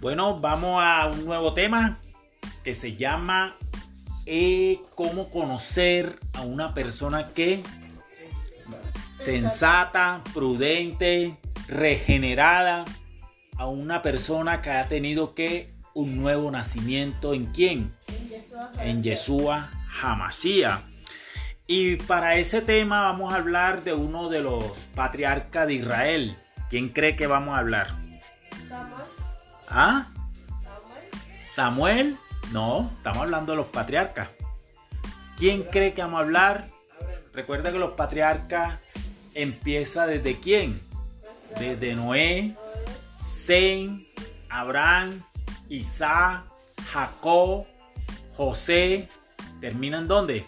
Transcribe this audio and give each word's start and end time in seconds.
Bueno, 0.00 0.40
vamos 0.40 0.80
a 0.82 1.08
un 1.08 1.26
nuevo 1.26 1.52
tema 1.52 1.98
que 2.64 2.74
se 2.74 2.96
llama 2.96 3.56
eh, 4.24 4.80
cómo 4.94 5.28
conocer 5.28 6.18
a 6.32 6.40
una 6.40 6.72
persona 6.72 7.28
que 7.34 7.62
sensata, 9.18 10.22
prudente, 10.32 11.36
regenerada, 11.68 12.86
a 13.58 13.66
una 13.66 14.00
persona 14.00 14.62
que 14.62 14.70
ha 14.70 14.88
tenido 14.88 15.34
que 15.34 15.74
un 15.92 16.16
nuevo 16.16 16.50
nacimiento 16.50 17.34
en 17.34 17.46
quién? 17.46 17.92
En 18.80 19.02
Yeshua 19.02 19.70
Hamashiach. 20.00 20.80
Y 21.66 21.96
para 21.96 22.36
ese 22.36 22.62
tema 22.62 23.02
vamos 23.02 23.34
a 23.34 23.36
hablar 23.36 23.84
de 23.84 23.92
uno 23.92 24.30
de 24.30 24.40
los 24.40 24.64
patriarcas 24.94 25.66
de 25.66 25.74
Israel. 25.74 26.36
¿Quién 26.70 26.88
cree 26.88 27.16
que 27.16 27.26
vamos 27.26 27.54
a 27.54 27.58
hablar? 27.58 27.88
¿Ah? 29.70 30.08
Samuel. 31.44 32.18
No, 32.52 32.90
estamos 32.96 33.22
hablando 33.22 33.52
de 33.52 33.58
los 33.58 33.66
patriarcas. 33.66 34.28
¿Quién 35.36 35.62
cree 35.62 35.94
que 35.94 36.02
vamos 36.02 36.18
a 36.18 36.24
hablar? 36.24 36.66
Recuerda 37.32 37.70
que 37.70 37.78
los 37.78 37.92
patriarcas 37.92 38.78
empieza 39.34 40.06
desde 40.06 40.40
quién? 40.40 40.80
Desde 41.58 41.94
Noé, 41.94 42.56
Sem, 43.26 44.04
Abraham, 44.48 45.22
Isaac, 45.68 46.44
Jacob, 46.92 47.66
José. 48.36 49.08
¿Terminan 49.60 50.08
dónde? 50.08 50.44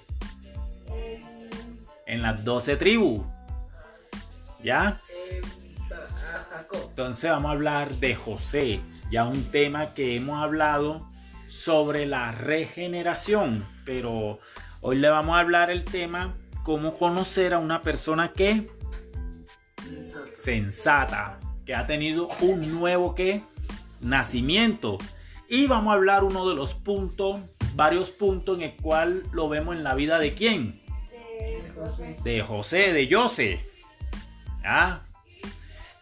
En, 0.89 1.25
En 2.07 2.23
las 2.23 2.45
12 2.45 2.77
tribus. 2.77 3.25
¿Ya? 4.63 5.01
Entonces 6.74 7.30
vamos 7.30 7.51
a 7.51 7.52
hablar 7.52 7.90
de 7.96 8.15
José, 8.15 8.80
ya 9.10 9.24
un 9.24 9.45
tema 9.51 9.95
que 9.95 10.16
hemos 10.16 10.42
hablado 10.42 11.09
sobre 11.48 12.06
la 12.06 12.32
regeneración, 12.32 13.65
pero 13.84 14.38
hoy 14.80 14.98
le 14.98 15.09
vamos 15.09 15.37
a 15.37 15.40
hablar 15.40 15.70
el 15.70 15.84
tema 15.84 16.34
cómo 16.62 16.95
conocer 16.95 17.54
a 17.54 17.59
una 17.59 17.82
persona 17.82 18.32
que 18.32 18.70
sensata, 20.37 21.40
que 21.66 21.74
ha 21.74 21.87
tenido 21.87 22.28
un 22.40 22.73
nuevo 22.73 23.15
que 23.15 23.43
nacimiento. 24.00 24.98
Y 25.48 25.66
vamos 25.66 25.93
a 25.93 25.96
hablar 25.96 26.24
uno 26.24 26.48
de 26.48 26.54
los 26.54 26.74
puntos, 26.74 27.40
varios 27.74 28.10
puntos 28.10 28.56
en 28.56 28.62
el 28.62 28.73
cual 28.74 29.23
lo 29.32 29.48
vemos 29.48 29.76
en 29.76 29.84
la 29.84 29.95
vida 29.95 30.18
de 30.18 30.34
quién? 30.34 30.80
De 31.10 31.73
José. 31.74 32.16
de 32.23 32.43
José, 32.43 32.93
de 32.93 33.15
José. 33.15 33.66
¿Ah? 34.65 35.02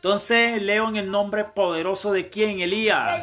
Entonces 0.02 0.62
leo 0.62 0.88
en 0.88 0.96
el 0.96 1.10
nombre 1.10 1.44
poderoso 1.44 2.10
de 2.10 2.30
quién, 2.30 2.60
Elías. 2.60 3.22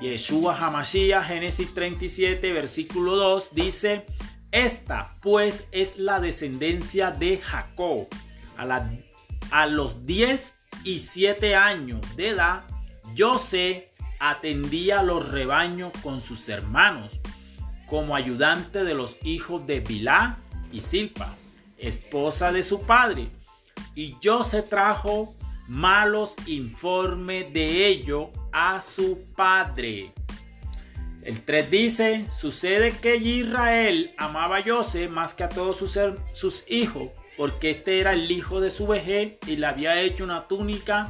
Yeshua 0.00 0.56
Hamashiach, 0.56 1.26
Génesis 1.26 1.74
37, 1.74 2.52
versículo 2.52 3.16
2, 3.16 3.48
dice, 3.52 4.06
esta 4.52 5.16
pues 5.22 5.66
es 5.72 5.96
la 5.98 6.20
descendencia 6.20 7.10
de 7.10 7.38
Jacob. 7.38 8.06
A, 8.56 8.64
la- 8.64 8.88
a 9.50 9.66
los 9.66 10.06
10 10.06 10.52
y 10.84 11.00
7 11.00 11.56
años 11.56 12.00
de 12.14 12.28
edad, 12.28 12.62
José 13.18 13.90
atendía 14.20 15.02
los 15.02 15.28
rebaños 15.32 15.90
con 16.00 16.20
sus 16.20 16.48
hermanos, 16.48 17.20
como 17.88 18.14
ayudante 18.14 18.84
de 18.84 18.94
los 18.94 19.18
hijos 19.24 19.66
de 19.66 19.80
Bilá 19.80 20.36
y 20.70 20.78
Silpa, 20.80 21.34
esposa 21.76 22.52
de 22.52 22.62
su 22.62 22.82
padre. 22.82 23.26
Y 23.96 24.16
José 24.22 24.62
trajo 24.62 25.34
malos 25.68 26.36
informes 26.46 27.52
de 27.52 27.86
ello 27.86 28.30
a 28.52 28.80
su 28.80 29.24
padre. 29.34 30.12
El 31.22 31.40
3 31.40 31.70
dice, 31.70 32.26
sucede 32.32 32.92
que 32.92 33.16
Israel 33.16 34.12
amaba 34.16 34.58
a 34.58 34.62
José 34.62 35.08
más 35.08 35.34
que 35.34 35.42
a 35.42 35.48
todos 35.48 35.76
sus, 35.76 35.98
sus 36.32 36.64
hijos, 36.68 37.10
porque 37.36 37.70
este 37.70 37.98
era 37.98 38.12
el 38.12 38.30
hijo 38.30 38.60
de 38.60 38.70
su 38.70 38.86
vejez 38.86 39.36
y 39.46 39.56
le 39.56 39.66
había 39.66 40.00
hecho 40.00 40.22
una 40.22 40.46
túnica 40.46 41.08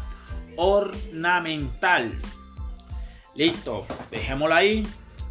ornamental. 0.56 2.12
Listo, 3.34 3.86
dejémoslo 4.10 4.54
ahí. 4.54 4.86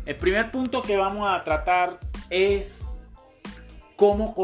El 0.05 0.17
primer 0.17 0.51
punto 0.51 0.83
que 0.83 0.97
vamos 0.97 1.27
a 1.27 1.43
tratar 1.43 1.99
es 2.29 2.81
cómo 3.95 4.35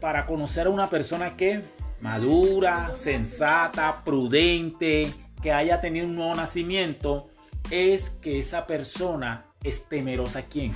para 0.00 0.24
conocer 0.24 0.68
a 0.68 0.70
una 0.70 0.88
persona 0.88 1.36
que 1.36 1.62
madura, 2.02 2.92
sensata, 2.92 4.02
prudente, 4.04 5.10
que 5.40 5.52
haya 5.52 5.80
tenido 5.80 6.06
un 6.06 6.16
nuevo 6.16 6.34
nacimiento, 6.34 7.30
es 7.70 8.10
que 8.10 8.40
esa 8.40 8.66
persona 8.66 9.46
es 9.62 9.88
temerosa 9.88 10.40
a 10.40 10.42
quién? 10.42 10.74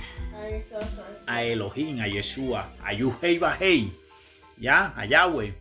A 1.27 1.43
Elohim, 1.43 1.99
a 1.99 2.07
Yeshua, 2.07 2.71
a 2.83 2.93
Yuhei 2.93 3.37
Bajei, 3.37 3.93
ya, 4.57 4.93
a 4.95 5.05
Yahweh. 5.05 5.53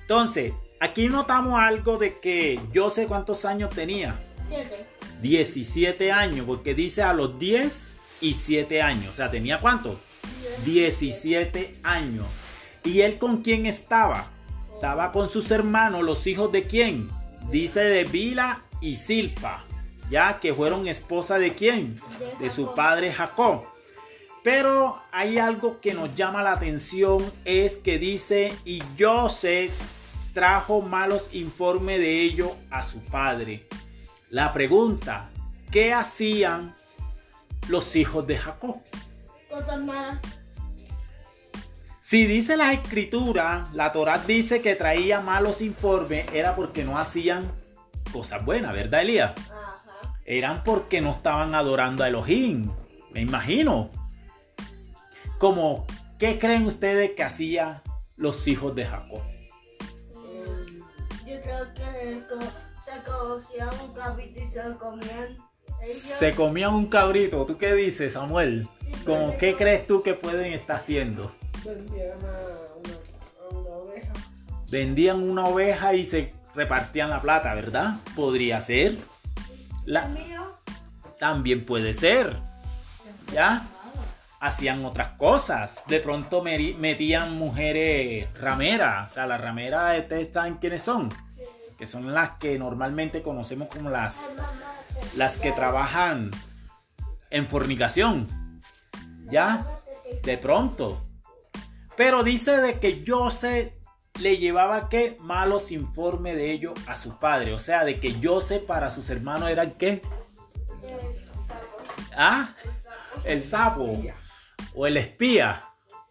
Entonces, 0.00 0.52
aquí 0.80 1.08
notamos 1.08 1.60
algo 1.60 1.98
de 1.98 2.18
que 2.18 2.58
yo 2.72 2.88
sé 2.90 3.06
cuántos 3.06 3.44
años 3.44 3.74
tenía. 3.74 4.18
Siete. 4.48 4.86
17 5.20 6.12
años, 6.12 6.46
porque 6.46 6.74
dice 6.74 7.02
a 7.02 7.12
los 7.12 7.38
10 7.38 7.82
y 8.20 8.34
7 8.34 8.82
años. 8.82 9.10
O 9.10 9.12
sea, 9.12 9.30
¿tenía 9.30 9.58
cuánto? 9.60 9.98
17 10.64 11.76
años. 11.82 12.26
¿Y 12.84 13.02
él 13.02 13.18
con 13.18 13.42
quién 13.42 13.66
estaba? 13.66 14.33
Estaba 14.74 15.12
con 15.12 15.28
sus 15.30 15.50
hermanos, 15.50 16.02
los 16.02 16.26
hijos 16.26 16.52
de 16.52 16.66
quién? 16.66 17.08
Dice 17.50 17.80
de 17.80 18.04
Bila 18.04 18.64
y 18.80 18.96
Silpa, 18.96 19.64
ya 20.10 20.40
que 20.40 20.52
fueron 20.52 20.88
esposa 20.88 21.38
de 21.38 21.54
quién? 21.54 21.94
De 22.38 22.50
su 22.50 22.74
padre 22.74 23.12
Jacob. 23.12 23.64
Pero 24.42 25.00
hay 25.10 25.38
algo 25.38 25.80
que 25.80 25.94
nos 25.94 26.14
llama 26.14 26.42
la 26.42 26.52
atención, 26.52 27.24
es 27.46 27.78
que 27.78 27.98
dice, 27.98 28.54
y 28.66 28.82
José 28.98 29.70
trajo 30.34 30.82
malos 30.82 31.30
informes 31.32 31.98
de 32.00 32.20
ello 32.20 32.54
a 32.70 32.84
su 32.84 33.00
padre. 33.00 33.66
La 34.28 34.52
pregunta, 34.52 35.30
¿qué 35.70 35.94
hacían 35.94 36.74
los 37.68 37.96
hijos 37.96 38.26
de 38.26 38.36
Jacob? 38.36 38.76
Cosas 39.48 39.80
malas. 39.80 40.20
Si 42.06 42.26
dice 42.26 42.58
la 42.58 42.74
escritura, 42.74 43.64
la 43.72 43.90
Torá 43.90 44.18
dice 44.18 44.60
que 44.60 44.74
traía 44.74 45.20
malos 45.20 45.62
informes, 45.62 46.26
era 46.34 46.54
porque 46.54 46.84
no 46.84 46.98
hacían 46.98 47.50
cosas 48.12 48.44
buenas, 48.44 48.74
¿verdad, 48.74 49.00
Elías? 49.00 49.32
Ajá. 49.50 49.80
Eran 50.26 50.64
porque 50.64 51.00
no 51.00 51.12
estaban 51.12 51.54
adorando 51.54 52.04
a 52.04 52.08
Elohim, 52.08 52.70
me 53.10 53.22
imagino. 53.22 53.88
Como, 55.38 55.86
¿qué 56.18 56.38
creen 56.38 56.66
ustedes 56.66 57.12
que 57.12 57.22
hacían 57.22 57.80
los 58.18 58.46
hijos 58.48 58.74
de 58.74 58.84
Jacob? 58.84 59.22
Mm, 60.14 61.26
Yo 61.26 61.40
creo 61.40 61.72
que 61.72 62.22
se 62.84 63.02
cogían 63.02 63.70
un 63.82 63.94
cabrito 63.94 64.40
y 64.42 64.52
se 64.52 64.62
lo 64.62 64.78
comían. 64.78 65.38
Ellos. 65.82 65.96
Se 65.96 66.34
comían 66.34 66.74
un 66.74 66.84
cabrito, 66.84 67.46
¿tú 67.46 67.56
qué 67.56 67.72
dices, 67.74 68.12
Samuel? 68.12 68.68
Sí, 68.82 68.92
Como, 69.06 69.38
¿qué 69.38 69.56
crees 69.56 69.86
tú 69.86 70.02
que 70.02 70.12
pueden 70.12 70.52
estar 70.52 70.76
haciendo? 70.76 71.32
Vendían 71.64 72.18
a 72.18 72.76
una, 72.76 72.94
a 73.40 73.58
una 73.58 73.70
oveja. 73.76 74.12
vendían 74.70 75.22
una 75.22 75.44
oveja 75.44 75.94
y 75.94 76.04
se 76.04 76.34
repartían 76.54 77.10
la 77.10 77.20
plata, 77.20 77.54
¿verdad? 77.54 77.96
Podría 78.14 78.60
ser. 78.60 78.98
La, 79.84 80.08
también 81.18 81.64
puede 81.64 81.94
ser. 81.94 82.36
¿Ya? 83.32 83.66
Hacían 84.40 84.84
otras 84.84 85.14
cosas. 85.14 85.82
De 85.86 86.00
pronto 86.00 86.42
metían 86.42 87.36
mujeres 87.36 88.28
rameras. 88.38 89.10
O 89.10 89.14
sea, 89.14 89.26
las 89.26 89.40
rameras, 89.40 89.98
¿ustedes 89.98 90.32
saben 90.32 90.56
quiénes 90.56 90.82
son? 90.82 91.08
Que 91.78 91.86
son 91.86 92.12
las 92.12 92.32
que 92.32 92.58
normalmente 92.58 93.22
conocemos 93.22 93.68
como 93.68 93.90
las, 93.90 94.22
las 95.16 95.38
que 95.38 95.52
trabajan 95.52 96.30
en 97.30 97.46
fornicación. 97.46 98.60
¿Ya? 99.30 99.66
De 100.22 100.36
pronto. 100.36 101.03
Pero 101.96 102.22
dice 102.24 102.60
de 102.60 102.78
que 102.80 103.04
José 103.06 103.78
le 104.20 104.38
llevaba 104.38 104.88
que 104.88 105.16
malos 105.20 105.72
informes 105.72 106.36
de 106.36 106.52
ello 106.52 106.74
a 106.86 106.96
su 106.96 107.18
padre. 107.18 107.52
O 107.52 107.58
sea, 107.58 107.84
de 107.84 108.00
que 108.00 108.14
José 108.22 108.60
para 108.60 108.90
sus 108.90 109.10
hermanos 109.10 109.48
eran 109.50 109.72
qué? 109.72 110.02
¿Ah? 112.16 112.54
El 113.24 113.42
sapo. 113.42 114.02
O 114.74 114.86
el 114.86 114.96
espía. 114.96 115.64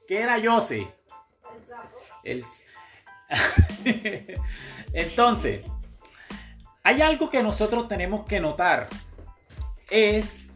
¿Qué 0.07 0.21
era 0.21 0.41
José? 0.44 0.88
El... 2.24 2.44
Entonces, 4.94 5.65
hay 6.83 7.01
algo 7.01 7.30
que 7.30 7.41
nosotros 7.41 7.88
tenemos 7.88 8.25
que 8.25 8.39
notar. 8.39 8.88
Es 9.89 10.47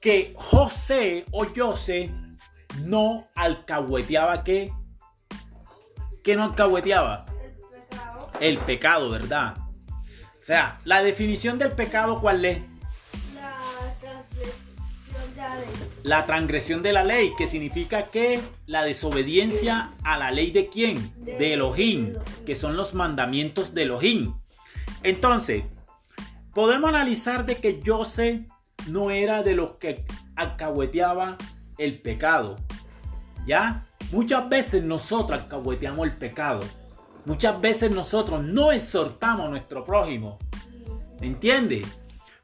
que 0.00 0.34
José 0.36 1.24
o 1.30 1.46
José 1.54 2.10
no 2.78 3.28
alcahueteaba 3.34 4.44
qué? 4.44 4.72
¿Qué 6.22 6.36
no 6.36 6.44
alcahueteaba? 6.44 7.26
El 7.28 7.52
pecado. 7.70 8.30
El 8.40 8.58
pecado, 8.58 9.10
¿verdad? 9.10 9.56
O 9.58 10.44
sea, 10.44 10.80
la 10.84 11.02
definición 11.02 11.58
del 11.58 11.72
pecado, 11.72 12.20
¿cuál 12.20 12.44
es? 12.44 12.58
La 16.02 16.24
transgresión 16.26 16.82
de 16.82 16.92
la 16.92 17.04
ley, 17.04 17.32
que 17.36 17.46
significa 17.46 18.04
que 18.04 18.40
la 18.66 18.82
desobediencia 18.84 19.92
a 20.02 20.18
la 20.18 20.30
ley 20.30 20.50
de 20.50 20.68
quién? 20.68 21.12
De 21.24 21.52
Elohim, 21.52 22.14
que 22.46 22.54
son 22.54 22.76
los 22.76 22.94
mandamientos 22.94 23.74
de 23.74 23.82
Elohim. 23.82 24.34
Entonces, 25.02 25.64
podemos 26.54 26.88
analizar 26.88 27.44
de 27.46 27.56
que 27.56 27.80
José 27.84 28.46
no 28.86 29.10
era 29.10 29.42
de 29.42 29.54
los 29.54 29.76
que 29.76 30.04
alcahueteaba 30.36 31.36
el 31.80 32.00
pecado. 32.00 32.56
¿Ya? 33.46 33.86
Muchas 34.12 34.48
veces 34.48 34.84
nosotros 34.84 35.40
alcahueteamos 35.40 36.06
el 36.06 36.16
pecado. 36.16 36.60
Muchas 37.24 37.60
veces 37.60 37.90
nosotros 37.90 38.44
no 38.44 38.72
exhortamos 38.72 39.46
a 39.46 39.50
nuestro 39.50 39.84
prójimo. 39.84 40.38
¿Me 41.20 41.26
entiendes? 41.26 41.86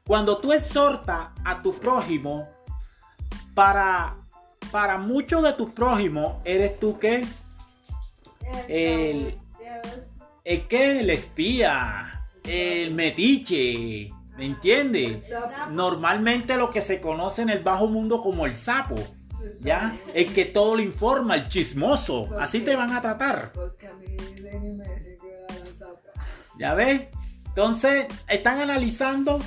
Cuando 0.05 0.37
tú 0.37 0.53
exhortas 0.53 1.29
a 1.43 1.61
tu 1.61 1.73
prójimo, 1.73 2.47
para, 3.53 4.15
para 4.71 4.99
muchos 4.99 5.41
de 5.41 5.53
tus 5.53 5.71
prójimos, 5.71 6.35
eres 6.45 6.79
tú 6.79 6.99
que 6.99 7.25
el, 8.67 9.35
el 10.43 10.67
que 10.67 10.99
el 10.99 11.09
espía, 11.09 12.27
el 12.43 12.93
metiche, 12.93 14.09
¿me 14.37 14.45
entiendes? 14.45 15.23
Normalmente 15.71 16.55
lo 16.55 16.69
que 16.69 16.81
se 16.81 17.01
conoce 17.01 17.41
en 17.41 17.49
el 17.49 17.63
bajo 17.63 17.87
mundo 17.87 18.21
como 18.21 18.45
el 18.45 18.53
sapo, 18.53 18.95
¿ya? 19.59 19.95
El 20.13 20.33
que 20.33 20.45
todo 20.45 20.75
lo 20.75 20.81
informa, 20.81 21.35
el 21.35 21.47
chismoso, 21.47 22.29
así 22.39 22.61
te 22.61 22.75
van 22.75 22.93
a 22.93 23.01
tratar. 23.01 23.51
Porque 23.53 23.87
a 23.87 23.93
mí 23.93 24.17
Lenny 24.41 24.75
me 24.75 24.87
decía 24.87 25.17
que 25.17 25.31
era 25.31 25.59
la 25.59 25.79
tapa. 25.79 26.25
¿Ya 26.57 26.73
ves? 26.73 27.07
Entonces, 27.47 28.05
están 28.27 28.59
analizando 28.59 29.39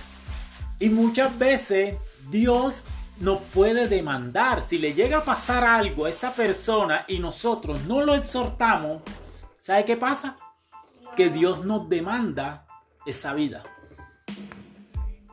y 0.79 0.89
muchas 0.89 1.39
veces 1.39 1.95
Dios 2.31 2.83
nos 3.21 3.41
puede 3.55 3.87
demandar. 3.87 4.63
Si 4.63 4.79
le 4.79 4.95
llega 4.95 5.19
a 5.19 5.25
pasar 5.25 5.63
algo 5.63 6.07
a 6.07 6.11
esa 6.11 6.33
persona 6.33 7.05
y 7.07 7.19
nosotros 7.19 7.85
no 7.85 8.03
lo 8.03 8.15
exhortamos, 8.15 9.03
¿sabe 9.59 9.85
qué 9.85 9.97
pasa? 9.97 10.35
Que 11.17 11.29
Dios 11.29 11.65
nos 11.65 11.89
demanda 11.89 12.67
esa 13.07 13.35
vida. 13.35 13.63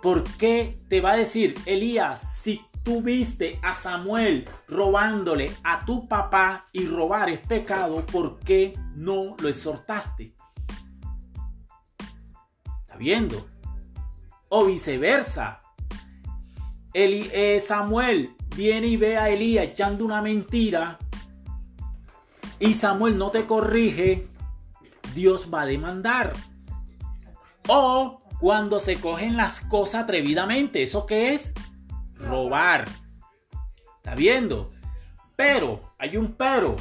¿Por 0.01 0.23
qué 0.37 0.77
te 0.89 1.01
va 1.01 1.13
a 1.13 1.17
decir, 1.17 1.55
Elías, 1.65 2.39
si 2.41 2.61
tú 2.87 3.01
viste 3.01 3.59
a 3.63 3.75
Samuel 3.75 4.47
robándole 4.69 5.51
a 5.65 5.83
tu 5.83 6.07
papá 6.07 6.63
y 6.71 6.85
robar 6.87 7.29
es 7.29 7.41
pecado, 7.41 8.05
¿por 8.05 8.39
qué 8.39 8.79
no 8.95 9.35
lo 9.41 9.49
exhortaste? 9.49 10.33
¿Está 12.79 12.95
viendo? 12.97 13.45
O 14.47 14.63
viceversa. 14.63 15.59
Eli- 16.93 17.29
eh, 17.33 17.59
Samuel 17.59 18.33
viene 18.55 18.87
y 18.87 18.95
ve 18.95 19.17
a 19.17 19.27
Elías 19.27 19.65
echando 19.65 20.05
una 20.05 20.21
mentira 20.21 20.97
y 22.57 22.73
Samuel 22.73 23.17
no 23.17 23.31
te 23.31 23.45
corrige, 23.45 24.29
Dios 25.13 25.49
va 25.53 25.63
a 25.63 25.65
demandar. 25.65 26.31
O 27.67 28.21
cuando 28.39 28.79
se 28.79 28.95
cogen 28.95 29.35
las 29.35 29.59
cosas 29.59 30.03
atrevidamente, 30.03 30.83
¿eso 30.83 31.05
qué 31.05 31.33
es? 31.33 31.53
Robar. 32.27 32.85
¿Está 33.97 34.15
viendo? 34.15 34.71
Pero, 35.35 35.93
hay 35.97 36.17
un 36.17 36.33
pero. 36.33 36.75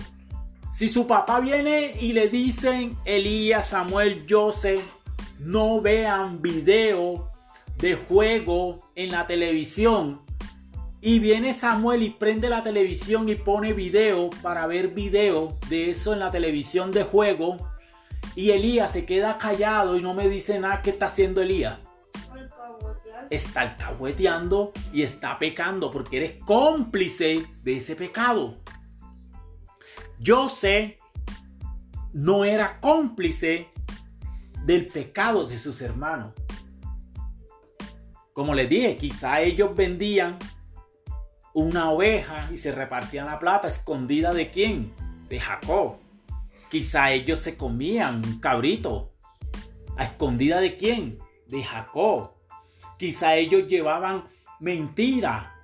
Si 0.73 0.89
su 0.89 1.07
papá 1.07 1.41
viene 1.41 1.95
y 2.01 2.13
le 2.13 2.29
dicen, 2.29 2.97
Elías, 3.05 3.69
Samuel, 3.69 4.27
Joseph, 4.29 4.83
no 5.39 5.81
vean 5.81 6.43
video 6.43 7.31
de 7.79 7.95
juego 7.95 8.91
en 8.95 9.13
la 9.13 9.27
televisión. 9.27 10.23
Y 11.01 11.19
viene 11.19 11.53
Samuel 11.53 12.03
y 12.03 12.11
prende 12.11 12.49
la 12.49 12.63
televisión 12.63 13.29
y 13.29 13.37
pone 13.37 13.73
video 13.73 14.31
para 14.43 14.67
ver 14.67 14.89
video 14.89 15.57
de 15.69 15.91
eso 15.91 16.13
en 16.13 16.19
la 16.19 16.31
televisión 16.31 16.91
de 16.91 17.05
juego. 17.05 17.57
Y 18.35 18.51
Elías 18.51 18.93
se 18.93 19.05
queda 19.05 19.39
callado 19.39 19.97
y 19.97 20.03
no 20.03 20.15
me 20.15 20.29
dice 20.29 20.59
nada 20.59 20.83
que 20.83 20.91
está 20.91 21.07
haciendo 21.07 21.43
Elías. 21.43 21.79
Está 23.31 23.63
alcahueteando 23.63 24.73
y 24.93 25.03
está 25.03 25.39
pecando 25.39 25.91
porque 25.91 26.19
eres 26.19 26.45
cómplice 26.45 27.47
de 27.63 27.77
ese 27.77 27.97
pecado. 27.97 28.61
Yo 30.19 30.49
sé, 30.49 30.99
no 32.13 32.45
era 32.45 32.81
cómplice 32.81 33.69
del 34.65 34.87
pecado 34.87 35.47
de 35.47 35.59
sus 35.59 35.81
hermanos. 35.81 36.33
Como 38.33 38.55
les 38.55 38.69
dije, 38.69 38.97
quizá 38.97 39.41
ellos 39.41 39.75
vendían 39.75 40.39
una 41.55 41.91
oveja 41.91 42.51
y 42.53 42.57
se 42.59 42.71
repartían 42.71 43.27
la 43.27 43.39
plata 43.39 43.67
escondida 43.67 44.35
de 44.35 44.51
quién? 44.51 44.93
De 45.29 45.41
Jacob. 45.41 45.97
Quizá 46.71 47.13
ellos 47.13 47.39
se 47.39 47.57
comían 47.57 48.17
un 48.17 48.39
cabrito. 48.41 49.15
¿A 49.97 50.05
escondida 50.05 50.61
de 50.61 50.77
quién? 50.77 51.19
De 51.49 51.65
Jacob. 51.65 52.36
Quizá 52.99 53.37
ellos 53.37 53.67
llevaban 53.69 54.25
mentira 54.61 55.55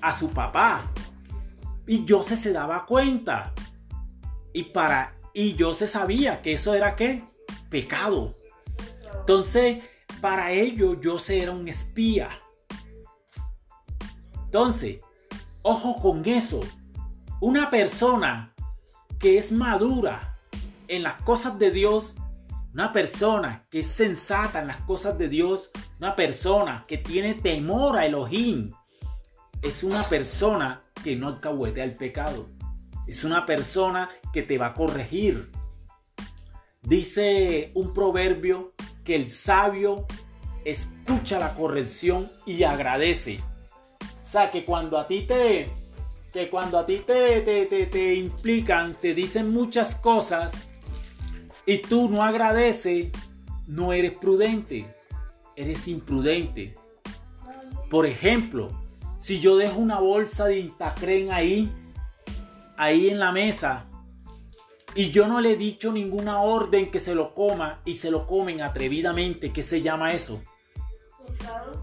a 0.00 0.14
su 0.16 0.30
papá. 0.30 0.90
Y 1.86 2.06
José 2.08 2.36
se 2.36 2.52
daba 2.52 2.86
cuenta. 2.86 3.52
Y 4.52 4.64
para 4.64 5.14
y 5.34 5.54
José 5.58 5.86
sabía 5.86 6.40
que 6.40 6.54
eso 6.54 6.72
era 6.72 6.96
qué? 6.96 7.22
Pecado. 7.68 8.34
Entonces, 9.20 9.84
para 10.22 10.50
ellos 10.50 10.96
José 11.04 11.42
era 11.42 11.52
un 11.52 11.68
espía. 11.68 12.30
Entonces, 14.46 15.00
ojo 15.60 16.00
con 16.00 16.24
eso. 16.24 16.60
Una 17.40 17.68
persona 17.68 18.54
que 19.18 19.36
es 19.36 19.52
madura 19.52 20.38
en 20.88 21.02
las 21.02 21.20
cosas 21.22 21.58
de 21.58 21.70
Dios, 21.70 22.16
una 22.76 22.92
persona 22.92 23.66
que 23.70 23.80
es 23.80 23.86
sensata 23.86 24.60
en 24.60 24.66
las 24.66 24.82
cosas 24.82 25.16
de 25.16 25.30
Dios, 25.30 25.70
una 25.98 26.14
persona 26.14 26.84
que 26.86 26.98
tiene 26.98 27.32
temor 27.32 27.96
a 27.96 28.04
Elohim, 28.04 28.70
es 29.62 29.82
una 29.82 30.02
persona 30.02 30.82
que 31.02 31.16
no 31.16 31.28
alcahuetea 31.28 31.84
el 31.84 31.94
pecado. 31.94 32.50
Es 33.06 33.24
una 33.24 33.46
persona 33.46 34.10
que 34.30 34.42
te 34.42 34.58
va 34.58 34.66
a 34.66 34.74
corregir. 34.74 35.50
Dice 36.82 37.70
un 37.72 37.94
proverbio 37.94 38.74
que 39.04 39.16
el 39.16 39.30
sabio 39.30 40.04
escucha 40.66 41.38
la 41.38 41.54
corrección 41.54 42.30
y 42.44 42.62
agradece. 42.64 43.40
O 44.22 44.28
sea, 44.28 44.50
que 44.50 44.66
cuando 44.66 44.98
a 44.98 45.06
ti 45.06 45.22
te, 45.22 45.70
que 46.30 46.50
cuando 46.50 46.78
a 46.78 46.84
ti 46.84 46.98
te, 46.98 47.40
te, 47.40 47.64
te, 47.64 47.86
te 47.86 48.14
implican, 48.16 48.94
te 48.96 49.14
dicen 49.14 49.50
muchas 49.50 49.94
cosas 49.94 50.66
y 51.66 51.78
tú 51.78 52.08
no 52.08 52.22
agradeces, 52.22 53.10
no 53.66 53.92
eres 53.92 54.16
prudente, 54.16 54.94
eres 55.56 55.88
imprudente. 55.88 56.74
Por 57.90 58.06
ejemplo, 58.06 58.70
si 59.18 59.40
yo 59.40 59.56
dejo 59.56 59.80
una 59.80 59.98
bolsa 59.98 60.46
de 60.46 60.60
Intacren 60.60 61.32
ahí, 61.32 61.72
ahí 62.76 63.10
en 63.10 63.18
la 63.18 63.32
mesa, 63.32 63.86
y 64.94 65.10
yo 65.10 65.26
no 65.26 65.40
le 65.40 65.52
he 65.52 65.56
dicho 65.56 65.92
ninguna 65.92 66.40
orden 66.40 66.90
que 66.90 67.00
se 67.00 67.14
lo 67.14 67.34
coma 67.34 67.80
y 67.84 67.94
se 67.94 68.10
lo 68.10 68.26
comen 68.26 68.62
atrevidamente, 68.62 69.52
¿qué 69.52 69.62
se 69.62 69.82
llama 69.82 70.12
eso? 70.12 70.40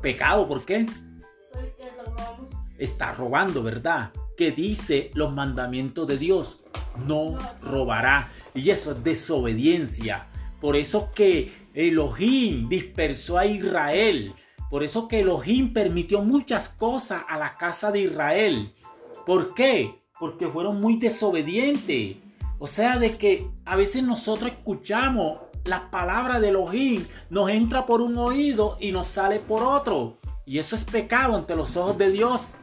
Pecado, 0.01 0.47
¿por 0.47 0.65
qué? 0.65 0.85
Porque 1.51 1.91
lo 1.97 2.11
vamos. 2.13 2.47
Está 2.77 3.13
robando, 3.13 3.61
¿verdad? 3.61 4.11
Que 4.35 4.51
dice 4.51 5.11
los 5.13 5.33
mandamientos 5.33 6.07
de 6.07 6.17
Dios, 6.17 6.63
no 7.07 7.37
robará. 7.61 8.29
Y 8.53 8.69
eso 8.69 8.91
es 8.91 9.03
desobediencia. 9.03 10.27
Por 10.59 10.75
eso 10.75 11.11
que 11.13 11.51
Elohim 11.73 12.69
dispersó 12.69 13.37
a 13.37 13.45
Israel. 13.45 14.33
Por 14.69 14.83
eso 14.83 15.07
que 15.07 15.19
Elohim 15.19 15.73
permitió 15.73 16.21
muchas 16.21 16.69
cosas 16.69 17.23
a 17.27 17.37
la 17.37 17.57
casa 17.57 17.91
de 17.91 18.01
Israel. 18.01 18.73
¿Por 19.25 19.53
qué? 19.53 20.01
Porque 20.19 20.47
fueron 20.47 20.79
muy 20.81 20.97
desobedientes. 20.97 22.17
O 22.59 22.67
sea, 22.67 22.97
de 22.97 23.17
que 23.17 23.47
a 23.65 23.75
veces 23.75 24.03
nosotros 24.03 24.51
escuchamos 24.51 25.39
las 25.65 25.81
palabras 25.81 26.41
de 26.41 26.49
Elohim, 26.49 27.05
nos 27.29 27.49
entra 27.49 27.85
por 27.85 28.01
un 28.01 28.17
oído 28.17 28.77
y 28.79 28.91
nos 28.91 29.07
sale 29.07 29.39
por 29.39 29.63
otro. 29.63 30.17
Y 30.45 30.59
eso 30.59 30.75
es 30.75 30.83
pecado 30.83 31.35
ante 31.35 31.55
los 31.55 31.75
ojos 31.77 31.97
de 31.97 32.11
Dios. 32.11 32.55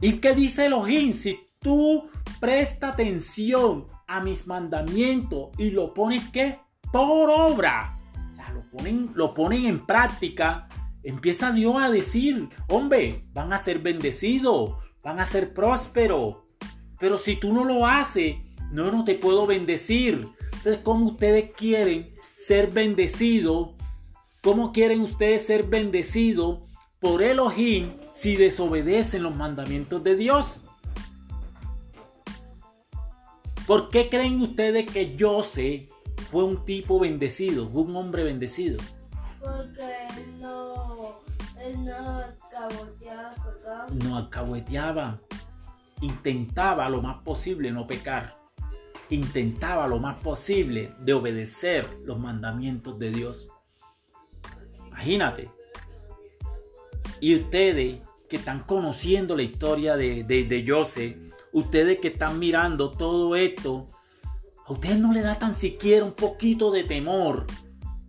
¿Y 0.00 0.14
qué 0.14 0.34
dice 0.34 0.66
Elohim? 0.66 1.12
Si 1.12 1.40
tú 1.60 2.08
presta 2.40 2.88
atención 2.88 3.86
a 4.06 4.20
mis 4.20 4.46
mandamientos 4.46 5.50
y 5.58 5.70
lo 5.70 5.94
pones 5.94 6.28
¿qué? 6.30 6.58
por 6.92 7.30
obra, 7.30 7.98
o 8.28 8.32
sea, 8.32 8.50
lo 8.50 8.62
ponen, 8.62 9.10
lo 9.14 9.34
ponen 9.34 9.66
en 9.66 9.86
práctica, 9.86 10.68
empieza 11.02 11.52
Dios 11.52 11.76
a 11.80 11.90
decir, 11.90 12.48
hombre, 12.68 13.20
van 13.32 13.52
a 13.52 13.58
ser 13.58 13.78
bendecidos, 13.78 14.74
van 15.04 15.20
a 15.20 15.26
ser 15.26 15.54
prósperos. 15.54 16.38
Pero 16.98 17.16
si 17.16 17.36
tú 17.36 17.52
no 17.52 17.64
lo 17.64 17.86
haces, 17.86 18.36
no, 18.72 18.90
no 18.90 19.04
te 19.04 19.14
puedo 19.14 19.46
bendecir. 19.46 20.28
Entonces, 20.52 20.80
¿cómo 20.82 21.06
ustedes 21.06 21.50
quieren 21.56 22.14
ser 22.36 22.70
bendecidos? 22.70 23.70
¿Cómo 24.42 24.72
quieren 24.72 25.00
ustedes 25.00 25.46
ser 25.46 25.64
bendecidos 25.64 26.60
por 26.98 27.22
Elohim 27.22 27.92
si 28.12 28.36
desobedecen 28.36 29.22
los 29.22 29.36
mandamientos 29.36 30.02
de 30.02 30.16
Dios? 30.16 30.62
¿Por 33.70 33.88
qué 33.88 34.08
creen 34.08 34.42
ustedes 34.42 34.84
que 34.90 35.16
José 35.16 35.86
fue 36.32 36.42
un 36.42 36.64
tipo 36.64 36.98
bendecido, 36.98 37.68
fue 37.68 37.82
un 37.82 37.94
hombre 37.94 38.24
bendecido? 38.24 38.78
Porque 39.38 40.08
él 40.16 40.40
no, 40.40 41.20
él 41.64 41.84
no 41.84 42.18
alcahueteaba 42.18 43.34
pecado. 43.36 43.94
No 44.02 44.16
alcahueteaba, 44.16 45.20
intentaba 46.00 46.88
lo 46.88 47.00
más 47.00 47.18
posible 47.18 47.70
no 47.70 47.86
pecar, 47.86 48.36
intentaba 49.08 49.86
lo 49.86 50.00
más 50.00 50.16
posible 50.16 50.92
de 50.98 51.12
obedecer 51.12 51.88
los 52.04 52.18
mandamientos 52.18 52.98
de 52.98 53.12
Dios. 53.12 53.50
Imagínate. 54.88 55.48
Y 57.20 57.36
ustedes 57.36 58.00
que 58.28 58.38
están 58.38 58.64
conociendo 58.64 59.36
la 59.36 59.44
historia 59.44 59.96
de, 59.96 60.24
de, 60.24 60.42
de 60.42 60.68
José, 60.68 61.29
ustedes 61.52 62.00
que 62.00 62.08
están 62.08 62.38
mirando 62.38 62.90
todo 62.90 63.36
esto, 63.36 63.88
a 64.66 64.72
ustedes 64.72 64.98
no 64.98 65.12
le 65.12 65.22
da 65.22 65.38
tan 65.38 65.54
siquiera 65.54 66.04
un 66.04 66.12
poquito 66.12 66.70
de 66.70 66.84
temor, 66.84 67.46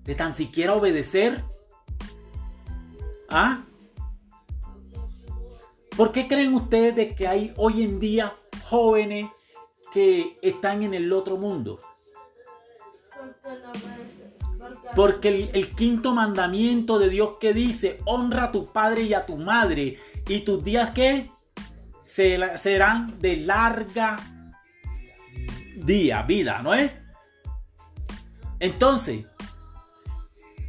de 0.03 0.15
tan 0.15 0.35
siquiera 0.35 0.75
obedecer. 0.75 1.43
¿Ah? 3.29 3.63
¿Por 5.95 6.11
qué 6.11 6.27
creen 6.27 6.53
ustedes 6.53 6.95
de 6.95 7.15
que 7.15 7.27
hay 7.27 7.53
hoy 7.57 7.83
en 7.83 7.99
día 7.99 8.35
jóvenes 8.63 9.29
que 9.93 10.37
están 10.41 10.83
en 10.83 10.93
el 10.93 11.11
otro 11.11 11.37
mundo? 11.37 11.79
Porque 14.95 15.29
el, 15.29 15.49
el 15.53 15.75
quinto 15.75 16.13
mandamiento 16.13 16.99
de 16.99 17.09
Dios 17.09 17.37
que 17.39 17.53
dice, 17.53 17.99
honra 18.05 18.45
a 18.45 18.51
tu 18.51 18.71
padre 18.71 19.03
y 19.03 19.13
a 19.13 19.25
tu 19.25 19.37
madre, 19.37 19.97
y 20.27 20.41
tus 20.41 20.63
días 20.63 20.91
que 20.91 21.29
serán 22.11 23.21
de 23.21 23.37
larga 23.37 24.17
día, 25.77 26.21
vida, 26.23 26.61
¿no 26.61 26.73
es? 26.73 26.91
Entonces, 28.59 29.25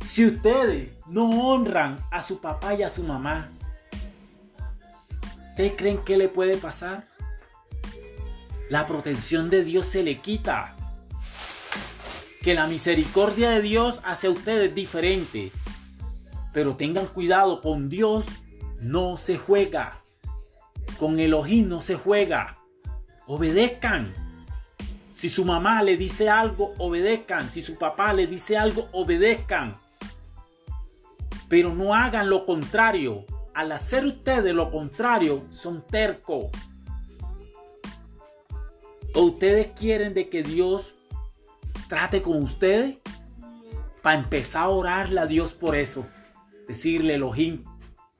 si 0.04 0.24
ustedes 0.26 0.90
no 1.08 1.28
honran 1.48 1.98
a 2.12 2.22
su 2.22 2.40
papá 2.40 2.74
y 2.74 2.84
a 2.84 2.90
su 2.90 3.02
mamá, 3.02 3.50
¿ustedes 5.50 5.72
creen 5.76 5.98
que 6.04 6.16
le 6.16 6.28
puede 6.28 6.58
pasar? 6.58 7.08
La 8.70 8.86
protección 8.86 9.50
de 9.50 9.64
Dios 9.64 9.86
se 9.86 10.04
le 10.04 10.18
quita. 10.18 10.76
Que 12.42 12.54
la 12.54 12.68
misericordia 12.68 13.50
de 13.50 13.62
Dios 13.62 14.00
hacia 14.04 14.30
ustedes 14.30 14.68
es 14.70 14.74
diferente. 14.76 15.50
Pero 16.52 16.76
tengan 16.76 17.06
cuidado, 17.06 17.60
con 17.60 17.88
Dios 17.88 18.26
no 18.80 19.16
se 19.16 19.38
juega. 19.38 20.01
Con 21.02 21.18
Elohim 21.18 21.68
no 21.68 21.80
se 21.80 21.96
juega. 21.96 22.58
Obedezcan. 23.26 24.14
Si 25.10 25.28
su 25.28 25.44
mamá 25.44 25.82
le 25.82 25.96
dice 25.96 26.30
algo, 26.30 26.74
obedezcan. 26.78 27.50
Si 27.50 27.60
su 27.60 27.76
papá 27.76 28.12
le 28.12 28.28
dice 28.28 28.56
algo, 28.56 28.88
obedezcan. 28.92 29.80
Pero 31.48 31.74
no 31.74 31.96
hagan 31.96 32.30
lo 32.30 32.46
contrario. 32.46 33.24
Al 33.52 33.72
hacer 33.72 34.06
ustedes 34.06 34.54
lo 34.54 34.70
contrario, 34.70 35.44
son 35.50 35.84
tercos. 35.84 36.52
¿O 39.12 39.22
ustedes 39.22 39.72
quieren 39.76 40.14
de 40.14 40.28
que 40.28 40.44
Dios 40.44 40.94
trate 41.88 42.22
con 42.22 42.40
ustedes? 42.40 42.98
Para 44.02 44.20
empezar 44.20 44.66
a 44.66 44.68
orarle 44.68 45.20
a 45.20 45.26
Dios 45.26 45.52
por 45.52 45.74
eso. 45.74 46.06
Decirle, 46.68 47.16
Elohim, 47.16 47.64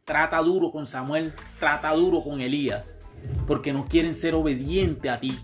trata 0.04 0.38
duro 0.40 0.70
con 0.70 0.86
Samuel, 0.86 1.32
trata 1.58 1.92
duro 1.94 2.22
con 2.22 2.40
Elías. 2.40 2.98
Porque 3.46 3.72
no 3.72 3.86
quieren 3.86 4.14
ser 4.14 4.34
obedientes 4.34 5.10
a 5.10 5.20
ti. 5.20 5.38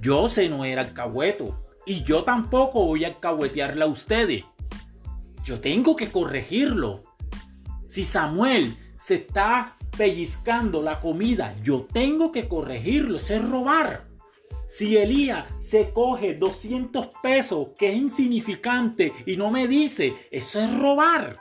Yo 0.00 0.28
sé 0.28 0.48
no 0.48 0.64
era 0.64 0.82
alcahueto. 0.82 1.64
Y 1.86 2.04
yo 2.04 2.24
tampoco 2.24 2.84
voy 2.84 3.04
a 3.04 3.08
alcahuetearle 3.08 3.84
a 3.84 3.88
ustedes. 3.88 4.44
Yo 5.44 5.60
tengo 5.60 5.96
que 5.96 6.10
corregirlo. 6.10 7.00
Si 7.88 8.04
Samuel 8.04 8.76
se 8.96 9.16
está 9.16 9.76
pellizcando 9.96 10.82
la 10.82 11.00
comida, 11.00 11.54
yo 11.62 11.86
tengo 11.92 12.30
que 12.30 12.48
corregirlo. 12.48 13.16
Eso 13.16 13.34
es 13.34 13.48
robar. 13.48 14.06
Si 14.68 14.96
Elías 14.96 15.44
se 15.60 15.90
coge 15.92 16.34
200 16.34 17.08
pesos, 17.22 17.68
que 17.78 17.88
es 17.88 17.94
insignificante, 17.94 19.12
y 19.26 19.36
no 19.36 19.50
me 19.50 19.68
dice, 19.68 20.14
eso 20.30 20.60
es 20.60 20.78
robar. 20.78 21.38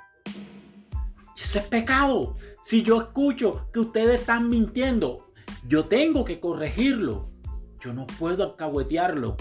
Eso 1.44 1.60
es 1.60 1.66
pecado. 1.66 2.36
Si 2.62 2.84
yo 2.84 3.02
escucho 3.02 3.68
que 3.74 3.80
ustedes 3.80 4.22
están 4.22 4.48
mintiendo, 4.48 5.32
yo 5.68 5.86
tengo 5.86 6.24
que 6.24 6.40
corregirlo. 6.40 7.30
Yo 7.82 7.94
no 7.94 8.06
puedo 8.08 8.44
alcahuetearlo. 8.44 9.36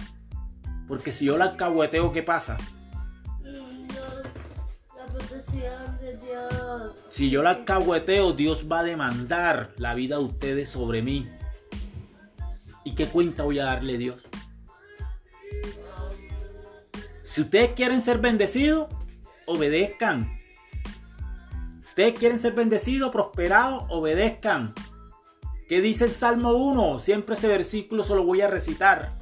Porque 0.89 1.13
si 1.13 1.27
yo 1.27 1.37
lo 1.37 1.45
alcahueteo, 1.45 2.13
¿qué 2.13 2.23
pasa? 2.23 2.57
Si 7.09 7.29
yo 7.29 7.43
la 7.43 7.51
alcahueteo, 7.51 8.33
Dios 8.33 8.67
va 8.71 8.81
a 8.81 8.85
demandar 8.85 9.73
la 9.77 9.95
vida 9.95 10.17
de 10.17 10.25
ustedes 10.25 10.69
sobre 10.69 11.03
mí. 11.03 11.29
¿Y 12.83 12.95
qué 12.95 13.07
cuenta 13.07 13.45
voy 13.45 13.59
a 13.59 13.65
darle 13.65 13.99
Dios? 13.99 14.27
Si 17.23 17.43
ustedes 17.43 17.73
quieren 17.75 18.01
ser 18.01 18.19
bendecidos, 18.19 18.89
obedezcan. 19.47 20.40
Ustedes 21.91 22.17
quieren 22.17 22.39
ser 22.39 22.53
bendecidos, 22.53 23.11
prosperados, 23.11 23.85
obedezcan. 23.89 24.73
¿Qué 25.69 25.81
dice 25.81 26.05
el 26.05 26.13
Salmo 26.13 26.53
1? 26.53 27.01
Siempre 27.01 27.35
ese 27.35 27.49
versículo 27.49 28.05
se 28.05 28.15
lo 28.15 28.23
voy 28.23 28.43
a 28.43 28.47
recitar. 28.47 29.19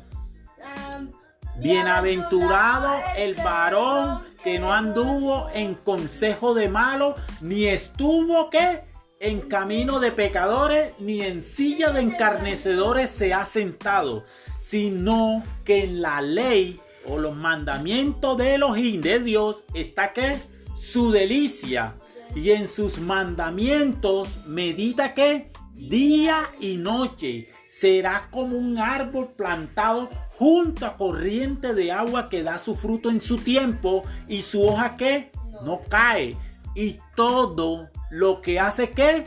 Bienaventurado 1.57 2.95
el 3.17 3.35
varón 3.37 4.23
que 4.45 4.59
no 4.59 4.71
anduvo 4.71 5.49
en 5.55 5.77
consejo 5.77 6.53
de 6.53 6.69
malo, 6.69 7.17
ni 7.41 7.67
estuvo 7.67 8.51
que 8.51 8.83
en 9.19 9.41
camino 9.49 9.99
de 9.99 10.13
pecadores, 10.13 10.93
ni 10.99 11.23
en 11.23 11.43
silla 11.43 11.91
de 11.91 12.03
encarnecedores 12.03 13.09
se 13.09 13.33
ha 13.33 13.47
sentado, 13.47 14.25
sino 14.61 15.43
que 15.65 15.85
en 15.85 16.03
la 16.03 16.21
ley 16.21 16.81
o 17.07 17.19
los 17.19 17.35
mandamientos 17.35 18.37
de 18.37 18.57
Elohim 18.57 19.01
de 19.01 19.21
Dios 19.21 19.65
está 19.73 20.13
que 20.13 20.39
su 20.77 21.11
delicia 21.11 21.95
y 22.35 22.51
en 22.51 22.69
sus 22.69 22.99
mandamientos 22.99 24.39
medita 24.47 25.15
que 25.15 25.51
día 25.75 26.51
y 26.61 26.77
noche 26.77 27.49
será 27.69 28.29
como 28.31 28.57
un 28.57 28.79
árbol 28.79 29.29
plantado 29.37 30.09
junto 30.33 30.87
a 30.87 30.97
corriente 30.97 31.75
de 31.75 31.93
agua 31.93 32.29
que 32.29 32.43
da 32.43 32.59
su 32.59 32.75
fruto 32.75 33.11
en 33.11 33.21
su 33.21 33.39
tiempo 33.39 34.03
y 34.27 34.43
su 34.43 34.65
hoja 34.65 34.97
que 34.97 35.31
no 35.63 35.83
cae 35.89 36.37
y 36.75 36.99
todo 37.15 37.91
lo 38.11 38.41
que 38.41 38.59
hace 38.59 38.91
que 38.91 39.25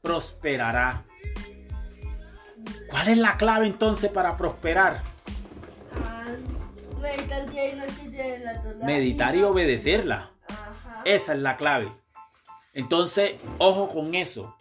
prosperará. 0.00 1.04
¿Cuál 2.90 3.08
es 3.08 3.18
la 3.18 3.36
clave 3.36 3.66
entonces 3.66 4.10
para 4.10 4.36
prosperar? 4.36 5.02
meditar 8.84 9.32
día 9.32 9.40
y 9.40 9.44
obedecerla. 9.44 10.30
Esa 11.04 11.34
es 11.34 11.38
la 11.40 11.56
clave. 11.56 12.03
Entonces, 12.74 13.36
ojo 13.58 13.88
con 13.88 14.14
eso. 14.14 14.56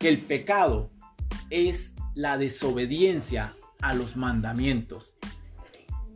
Que 0.00 0.08
el 0.08 0.20
pecado 0.20 0.90
es 1.50 1.92
la 2.14 2.38
desobediencia 2.38 3.54
a 3.80 3.94
los 3.94 4.16
mandamientos. 4.16 5.14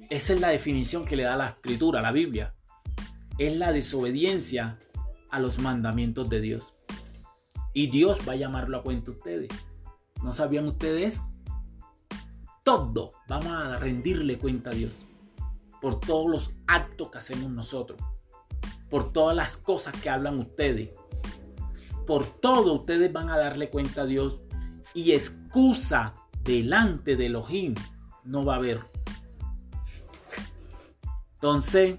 Esa 0.09 0.33
es 0.33 0.41
la 0.41 0.49
definición 0.49 1.05
que 1.05 1.17
le 1.17 1.25
da 1.25 1.37
la 1.37 1.49
escritura, 1.49 2.01
la 2.01 2.13
Biblia. 2.13 2.55
Es 3.37 3.57
la 3.57 3.73
desobediencia 3.73 4.79
a 5.31 5.39
los 5.39 5.59
mandamientos 5.59 6.29
de 6.31 6.41
Dios. 6.41 6.73
Y 7.75 7.89
Dios 7.89 8.21
va 8.27 8.33
a 8.33 8.37
llamarlo 8.37 8.79
a 8.79 8.83
cuenta 8.83 9.11
a 9.11 9.15
ustedes. 9.15 9.51
¿No 10.23 10.33
sabían 10.33 10.67
ustedes? 10.67 11.21
Todo 12.65 13.13
vamos 13.29 13.53
a 13.53 13.79
rendirle 13.79 14.39
cuenta 14.39 14.71
a 14.71 14.75
Dios 14.75 15.05
por 15.81 16.01
todos 16.01 16.31
los 16.31 16.53
actos 16.67 17.11
que 17.11 17.19
hacemos 17.19 17.51
nosotros 17.51 18.01
por 18.91 19.13
todas 19.13 19.37
las 19.37 19.57
cosas 19.57 19.95
que 20.01 20.11
hablan 20.11 20.39
ustedes. 20.39 20.91
Por 22.07 22.25
todo 22.25 22.75
ustedes 22.75 23.13
van 23.13 23.31
a 23.31 23.37
darle 23.37 23.71
cuenta 23.71 24.03
a 24.03 24.07
Dios 24.07 24.43
y 24.95 25.13
excusa 25.13 26.15
delante 26.43 27.17
de 27.17 27.27
Elohim 27.27 27.75
no 28.25 28.45
va 28.45 28.55
a 28.55 28.57
haber. 28.57 28.81
Entonces, 31.35 31.99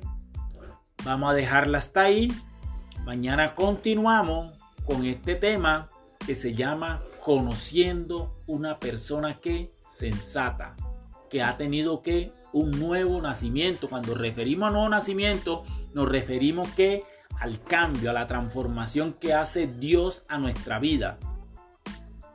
vamos 1.06 1.32
a 1.32 1.34
dejarla 1.34 1.78
hasta 1.78 2.02
ahí. 2.02 2.32
Mañana 3.06 3.56
continuamos 3.56 4.56
con 4.86 5.06
este 5.06 5.36
tema 5.36 5.90
que 6.26 6.36
se 6.36 6.54
llama 6.54 7.02
conociendo 7.24 8.42
una 8.48 8.80
persona 8.80 9.40
que 9.40 9.74
sensata, 9.88 10.76
que 11.30 11.42
ha 11.42 11.58
tenido 11.58 12.02
que 12.02 12.34
un 12.54 12.72
nuevo 12.72 13.22
nacimiento. 13.22 13.88
Cuando 13.88 14.14
referimos 14.14 14.70
a 14.70 14.72
nuevo 14.72 14.90
nacimiento, 14.90 15.64
nos 15.94 16.10
referimos 16.10 16.68
que 16.70 17.04
al 17.40 17.62
cambio, 17.62 18.10
a 18.10 18.14
la 18.14 18.28
transformación 18.28 19.14
que 19.14 19.34
hace 19.34 19.68
Dios 19.68 20.24
a 20.28 20.38
nuestra 20.38 20.80
vida. 20.80 21.18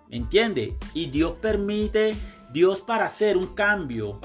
¿Me 0.08 0.16
entiende? 0.16 0.76
Y 0.94 1.06
Dios 1.06 1.36
permite, 1.38 2.14
Dios 2.52 2.80
para 2.80 3.06
hacer 3.06 3.36
un 3.36 3.54
cambio 3.54 4.20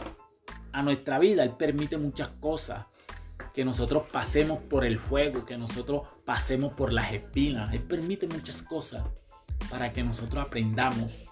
a 0.72 0.82
nuestra 0.82 1.20
vida, 1.20 1.44
Él 1.44 1.52
permite 1.52 1.98
muchas 1.98 2.30
cosas. 2.40 2.86
Que 3.54 3.66
nosotros 3.66 4.06
pasemos 4.12 4.60
por 4.60 4.86
el 4.86 5.00
fuego, 5.00 5.46
que 5.46 5.58
nosotros 5.58 6.08
pasemos 6.24 6.74
por 6.74 6.94
las 6.94 7.12
espinas. 7.12 7.74
Él 7.74 7.82
permite 7.82 8.28
muchas 8.28 8.62
cosas 8.62 9.04
para 9.70 9.92
que 9.92 10.04
nosotros 10.04 10.46
aprendamos. 10.46 11.26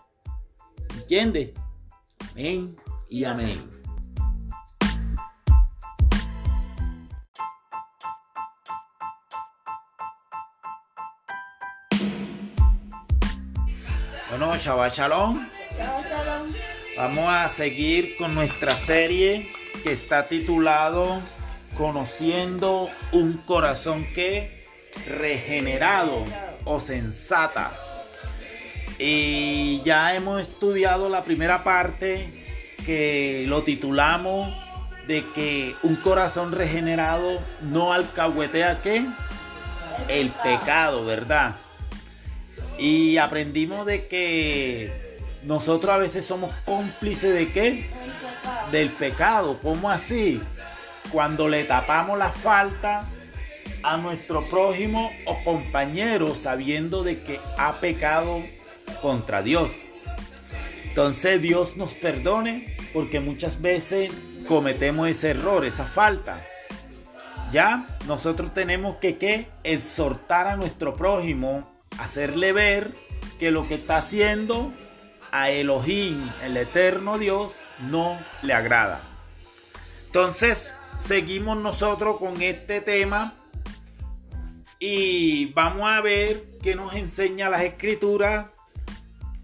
¿Entiende? 0.96 1.54
Amén 2.32 2.76
y 3.08 3.24
amén. 3.24 3.77
Shabbat 14.60 14.94
Shalom. 14.94 15.48
Vamos 16.98 17.26
a 17.28 17.48
seguir 17.50 18.18
con 18.18 18.34
nuestra 18.34 18.76
serie 18.76 19.52
que 19.84 19.92
está 19.92 20.28
titulado 20.28 21.22
Conociendo 21.78 22.90
un 23.12 23.38
corazón 23.38 24.06
que 24.16 24.66
regenerado 25.08 26.26
o 26.66 26.80
sensata. 26.80 27.72
Y 28.98 29.82
ya 29.84 30.16
hemos 30.16 30.42
estudiado 30.42 31.08
la 31.08 31.24
primera 31.24 31.64
parte 31.64 32.32
que 32.84 33.46
lo 33.48 33.62
titulamos 33.64 34.52
de 35.06 35.24
que 35.36 35.76
un 35.84 35.98
corazón 35.98 36.52
regenerado 36.52 37.40
no 37.62 37.94
alcahuetea 37.94 38.82
qué? 38.82 39.06
El 40.08 40.32
pecado, 40.32 41.06
¿verdad? 41.06 41.56
Y 42.78 43.18
aprendimos 43.18 43.86
de 43.86 44.08
que 44.08 44.92
nosotros 45.44 45.92
a 45.92 45.98
veces 45.98 46.26
somos 46.26 46.54
cómplices 46.66 47.34
de 47.34 47.52
qué? 47.52 47.90
Del 48.72 48.92
pecado. 48.92 49.60
¿Cómo 49.62 49.90
así? 49.90 50.42
Cuando 51.12 51.48
le 51.48 51.64
tapamos 51.64 52.18
la 52.20 52.30
falta 52.30 53.06
a 53.84 53.98
nuestro 53.98 54.48
prójimo 54.50 55.12
o 55.26 55.44
compañero 55.44 56.36
sabiendo 56.36 57.04
de 57.04 57.24
que 57.24 57.40
ha 57.58 57.80
pecado 57.80 58.44
contra 59.02 59.42
Dios. 59.42 59.72
Entonces 60.84 61.42
Dios 61.42 61.78
nos 61.78 61.94
perdone 61.94 62.76
porque 62.94 63.20
muchas 63.20 63.62
veces 63.62 64.12
cometemos 64.48 65.08
ese 65.08 65.32
error, 65.32 65.66
esa 65.66 65.86
falta. 65.86 66.44
Ya 67.52 67.86
nosotros 68.08 68.54
tenemos 68.54 68.98
que, 68.98 69.16
¿qué? 69.18 69.48
exhortar 69.64 70.48
a 70.48 70.56
nuestro 70.56 70.96
prójimo, 70.96 71.77
hacerle 72.00 72.54
ver 72.54 72.94
que 73.40 73.52
lo 73.52 73.68
que 73.68 73.76
está 73.76 73.98
haciendo 73.98 74.74
a 75.32 75.50
Elohim, 75.50 76.30
el 76.44 76.58
eterno 76.58 77.18
Dios, 77.18 77.54
no 77.90 78.20
le 78.42 78.54
agrada. 78.54 79.04
Entonces, 80.08 80.74
seguimos 81.00 81.58
nosotros 81.58 82.18
con 82.18 82.42
este 82.42 82.82
tema 82.82 83.36
y 84.80 85.54
vamos 85.54 85.90
a 85.90 86.02
ver 86.02 86.44
qué 86.62 86.76
nos 86.76 86.94
enseña 86.94 87.50
las 87.50 87.62
escrituras 87.62 88.48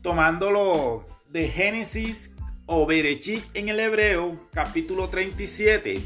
tomándolo 0.01 1.05
de 1.29 1.47
Génesis 1.47 2.35
o 2.65 2.85
Berechit 2.85 3.43
en 3.53 3.69
el 3.69 3.79
hebreo, 3.79 4.47
capítulo 4.51 5.09
37, 5.09 6.01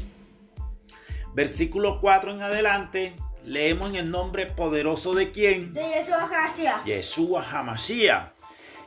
versículo 1.34 2.00
4 2.00 2.32
en 2.32 2.42
adelante, 2.42 3.16
leemos 3.48 3.90
en 3.90 3.96
el 3.96 4.10
nombre 4.10 4.46
poderoso 4.46 5.14
de 5.14 5.30
quién? 5.30 5.72
De 5.72 5.82
Yeshua 5.82 6.28
Hasia. 6.30 6.82
Yeshua 6.84 7.42
Hamashiach. 7.42 8.32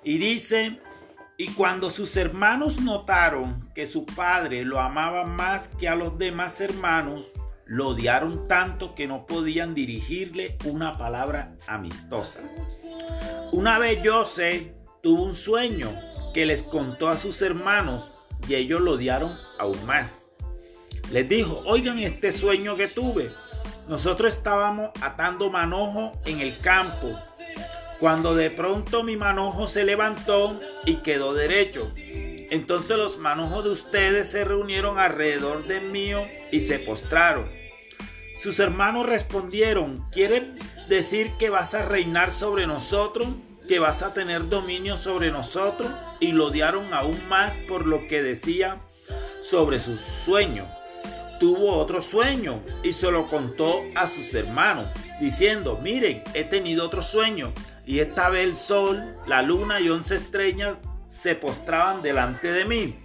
Y 0.04 0.18
dice, 0.18 0.80
y 1.38 1.48
cuando 1.50 1.90
sus 1.90 2.16
hermanos 2.18 2.80
notaron 2.80 3.70
que 3.74 3.88
su 3.88 4.06
padre 4.06 4.64
lo 4.64 4.80
amaba 4.80 5.24
más 5.26 5.68
que 5.68 5.88
a 5.88 5.96
los 5.96 6.18
demás 6.18 6.62
hermanos, 6.62 7.32
lo 7.66 7.90
odiaron 7.90 8.48
tanto 8.48 8.96
que 8.96 9.08
no 9.08 9.26
podían 9.26 9.74
dirigirle 9.74 10.58
una 10.66 10.98
palabra 10.98 11.56
amistosa. 11.68 12.42
Una 13.52 13.80
vez 13.80 14.00
José 14.06 14.76
tuvo 15.02 15.24
un 15.24 15.36
sueño 15.36 15.90
que 16.34 16.46
les 16.46 16.64
contó 16.64 17.10
a 17.10 17.18
sus 17.18 17.42
hermanos 17.42 18.12
y 18.48 18.56
ellos 18.56 18.82
lo 18.82 18.94
odiaron 18.94 19.38
aún 19.58 19.86
más. 19.86 20.30
Les 21.12 21.28
dijo, 21.28 21.62
oigan 21.66 22.00
este 22.00 22.32
sueño 22.32 22.76
que 22.76 22.88
tuve. 22.88 23.32
Nosotros 23.88 24.36
estábamos 24.36 24.92
atando 25.02 25.50
manojo 25.50 26.14
en 26.26 26.40
el 26.40 26.60
campo, 26.60 27.20
cuando 28.00 28.36
de 28.36 28.50
pronto 28.50 29.04
mi 29.04 29.16
manojo 29.16 29.68
se 29.68 29.84
levantó 29.84 30.60
y 30.86 30.98
quedó 30.98 31.34
derecho. 31.34 31.92
Entonces 31.96 32.98
los 32.98 33.18
manojos 33.18 33.64
de 33.64 33.70
ustedes 33.72 34.30
se 34.30 34.44
reunieron 34.44 35.00
alrededor 35.00 35.66
del 35.66 35.90
mío 35.90 36.28
y 36.52 36.62
se 36.62 36.80
postraron. 36.80 37.50
Sus 38.42 38.60
hermanos 38.60 39.06
respondieron, 39.06 40.10
¿quiere 40.12 40.52
decir 40.88 41.32
que 41.38 41.50
vas 41.50 41.74
a 41.74 41.86
reinar 41.86 42.32
sobre 42.32 42.68
nosotros? 42.68 43.28
¿Que 43.68 43.80
vas 43.80 44.02
a 44.02 44.14
tener 44.14 44.50
dominio 44.50 44.98
sobre 44.98 45.32
nosotros? 45.32 45.92
Y 46.20 46.32
lo 46.32 46.48
odiaron 46.48 46.94
aún 46.94 47.18
más 47.30 47.58
por 47.58 47.86
lo 47.86 48.08
que 48.08 48.24
decía 48.24 48.82
sobre 49.42 49.80
su 49.80 49.98
sueño 49.98 50.68
tuvo 51.42 51.74
otro 51.74 52.04
sueño 52.04 52.62
y 52.84 52.94
se 52.94 53.10
lo 53.10 53.28
contó 53.28 53.82
a 53.96 54.08
sus 54.08 54.32
hermanos, 54.36 54.90
diciendo, 55.20 55.80
miren, 55.82 56.24
he 56.36 56.44
tenido 56.44 56.86
otro 56.86 57.02
sueño 57.02 57.52
y 57.84 57.98
esta 57.98 58.30
vez 58.30 58.48
el 58.48 58.56
sol, 58.56 59.16
la 59.26 59.42
luna 59.42 59.80
y 59.80 59.90
once 59.90 60.18
estrellas 60.18 60.78
se 61.08 61.34
postraban 61.34 62.04
delante 62.04 62.52
de 62.52 62.66
mí. 62.66 62.96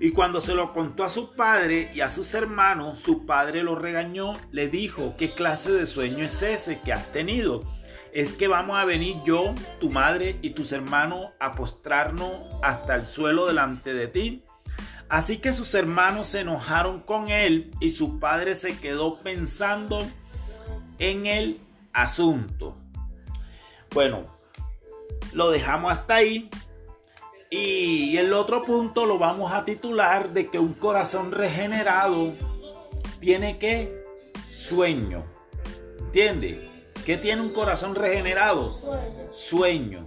Y 0.00 0.12
cuando 0.12 0.40
se 0.40 0.54
lo 0.54 0.72
contó 0.72 1.04
a 1.04 1.10
su 1.10 1.34
padre 1.34 1.90
y 1.94 2.00
a 2.00 2.08
sus 2.08 2.32
hermanos, 2.32 2.98
su 2.98 3.26
padre 3.26 3.62
lo 3.62 3.74
regañó, 3.74 4.32
le 4.52 4.68
dijo, 4.68 5.14
¿qué 5.18 5.34
clase 5.34 5.70
de 5.70 5.86
sueño 5.86 6.24
es 6.24 6.40
ese 6.40 6.80
que 6.80 6.94
has 6.94 7.12
tenido? 7.12 7.60
Es 8.14 8.32
que 8.32 8.48
vamos 8.48 8.78
a 8.78 8.86
venir 8.86 9.16
yo, 9.26 9.54
tu 9.80 9.90
madre 9.90 10.38
y 10.40 10.50
tus 10.50 10.72
hermanos 10.72 11.26
a 11.40 11.52
postrarnos 11.52 12.32
hasta 12.62 12.94
el 12.94 13.04
suelo 13.04 13.44
delante 13.44 13.92
de 13.92 14.06
ti. 14.08 14.44
Así 15.08 15.38
que 15.38 15.52
sus 15.52 15.74
hermanos 15.74 16.28
se 16.28 16.40
enojaron 16.40 17.00
con 17.00 17.28
él 17.28 17.70
y 17.80 17.90
su 17.90 18.18
padre 18.18 18.56
se 18.56 18.78
quedó 18.78 19.20
pensando 19.20 20.04
en 20.98 21.26
el 21.26 21.60
asunto. 21.92 22.76
Bueno, 23.92 24.26
lo 25.32 25.50
dejamos 25.50 25.92
hasta 25.92 26.16
ahí. 26.16 26.50
Y 27.48 28.16
el 28.16 28.32
otro 28.32 28.64
punto 28.64 29.06
lo 29.06 29.18
vamos 29.18 29.52
a 29.52 29.64
titular 29.64 30.32
de 30.32 30.50
que 30.50 30.58
un 30.58 30.74
corazón 30.74 31.30
regenerado 31.30 32.34
tiene 33.20 33.58
que 33.58 34.02
sueño. 34.50 35.24
¿Entiende? 36.00 36.68
¿Qué 37.04 37.16
tiene 37.16 37.42
un 37.42 37.52
corazón 37.52 37.94
regenerado? 37.94 38.72
Sueño. 38.72 39.28
Sueño. 39.30 40.06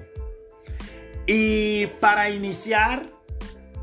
Y 1.26 1.88
para 2.02 2.30
iniciar, 2.30 3.10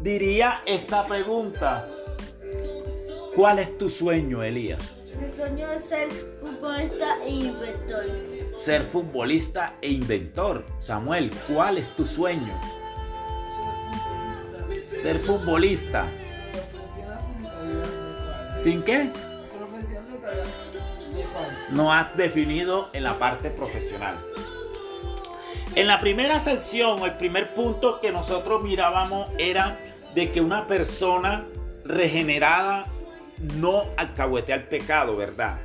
diría 0.00 0.62
esta 0.66 1.06
pregunta. 1.06 1.88
¿Cuál 3.35 3.59
es 3.59 3.76
tu 3.76 3.90
sueño, 3.90 4.42
Elías? 4.42 4.80
Mi 5.20 5.35
sueño 5.35 5.70
es 5.72 5.85
ser 5.85 6.09
futbolista 6.40 7.16
e 7.24 7.30
inventor. 7.30 8.04
Ser 8.54 8.82
futbolista 8.82 9.74
e 9.80 9.90
inventor. 9.90 10.64
Samuel, 10.78 11.30
¿cuál 11.48 11.78
es 11.78 11.90
tu 11.96 12.04
sueño? 12.04 12.59
Ser 14.82 15.20
futbolista. 15.20 16.11
¿Sin 18.54 18.82
qué? 18.82 19.11
No 21.70 21.92
has 21.92 22.16
definido 22.16 22.90
en 22.92 23.02
la 23.02 23.18
parte 23.18 23.50
profesional. 23.50 24.16
En 25.74 25.87
la 25.87 26.00
primera 26.00 26.40
sección, 26.40 27.02
el 27.02 27.18
primer 27.18 27.52
punto 27.52 28.00
que 28.00 28.11
nosotros 28.11 28.62
mirábamos 28.62 29.28
era 29.37 29.78
de 30.16 30.33
que 30.33 30.40
una 30.40 30.66
persona 30.66 31.46
regenerada 31.85 32.87
no 33.59 33.85
alcahuetea 33.98 34.57
el 34.57 34.64
pecado, 34.64 35.14
¿verdad? 35.14 35.61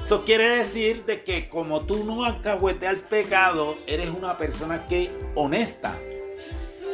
Eso 0.00 0.24
quiere 0.24 0.48
decir 0.48 1.04
de 1.04 1.22
que 1.22 1.48
como 1.48 1.82
tú 1.82 2.02
no 2.02 2.24
alcahueteas 2.24 2.94
el 2.94 3.00
pecado, 3.00 3.78
eres 3.86 4.10
una 4.10 4.36
persona 4.38 4.88
que 4.88 5.12
honesta. 5.36 5.96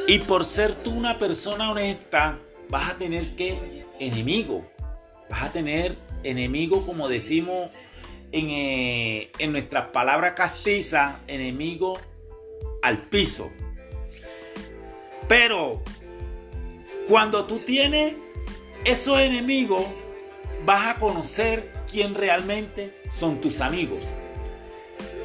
Y 0.07 0.19
por 0.19 0.45
ser 0.45 0.75
tú 0.75 0.91
una 0.91 1.19
persona 1.19 1.71
honesta, 1.71 2.39
vas 2.69 2.91
a 2.91 2.95
tener 2.99 3.35
que 3.37 3.87
enemigo. 3.99 4.71
Vas 5.31 5.45
a 5.45 5.51
tener 5.51 5.97
enemigo, 6.25 6.85
como 6.85 7.09
decimos 7.09 7.71
en, 8.33 8.51
eh, 8.51 9.31
en 9.39 9.51
nuestras 9.51 9.89
palabras 9.93 10.35
castizas, 10.35 11.17
enemigo 11.27 11.99
al 12.83 12.99
piso. 12.99 13.51
Pero 15.27 15.83
cuando 17.09 17.45
tú 17.47 17.61
tienes 17.61 18.15
esos 18.85 19.19
enemigos, 19.19 19.85
vas 20.65 20.97
a 20.97 21.01
conocer 21.01 21.73
quién 21.91 22.15
realmente 22.15 22.95
son 23.11 23.41
tus 23.41 23.61
amigos. 23.61 24.01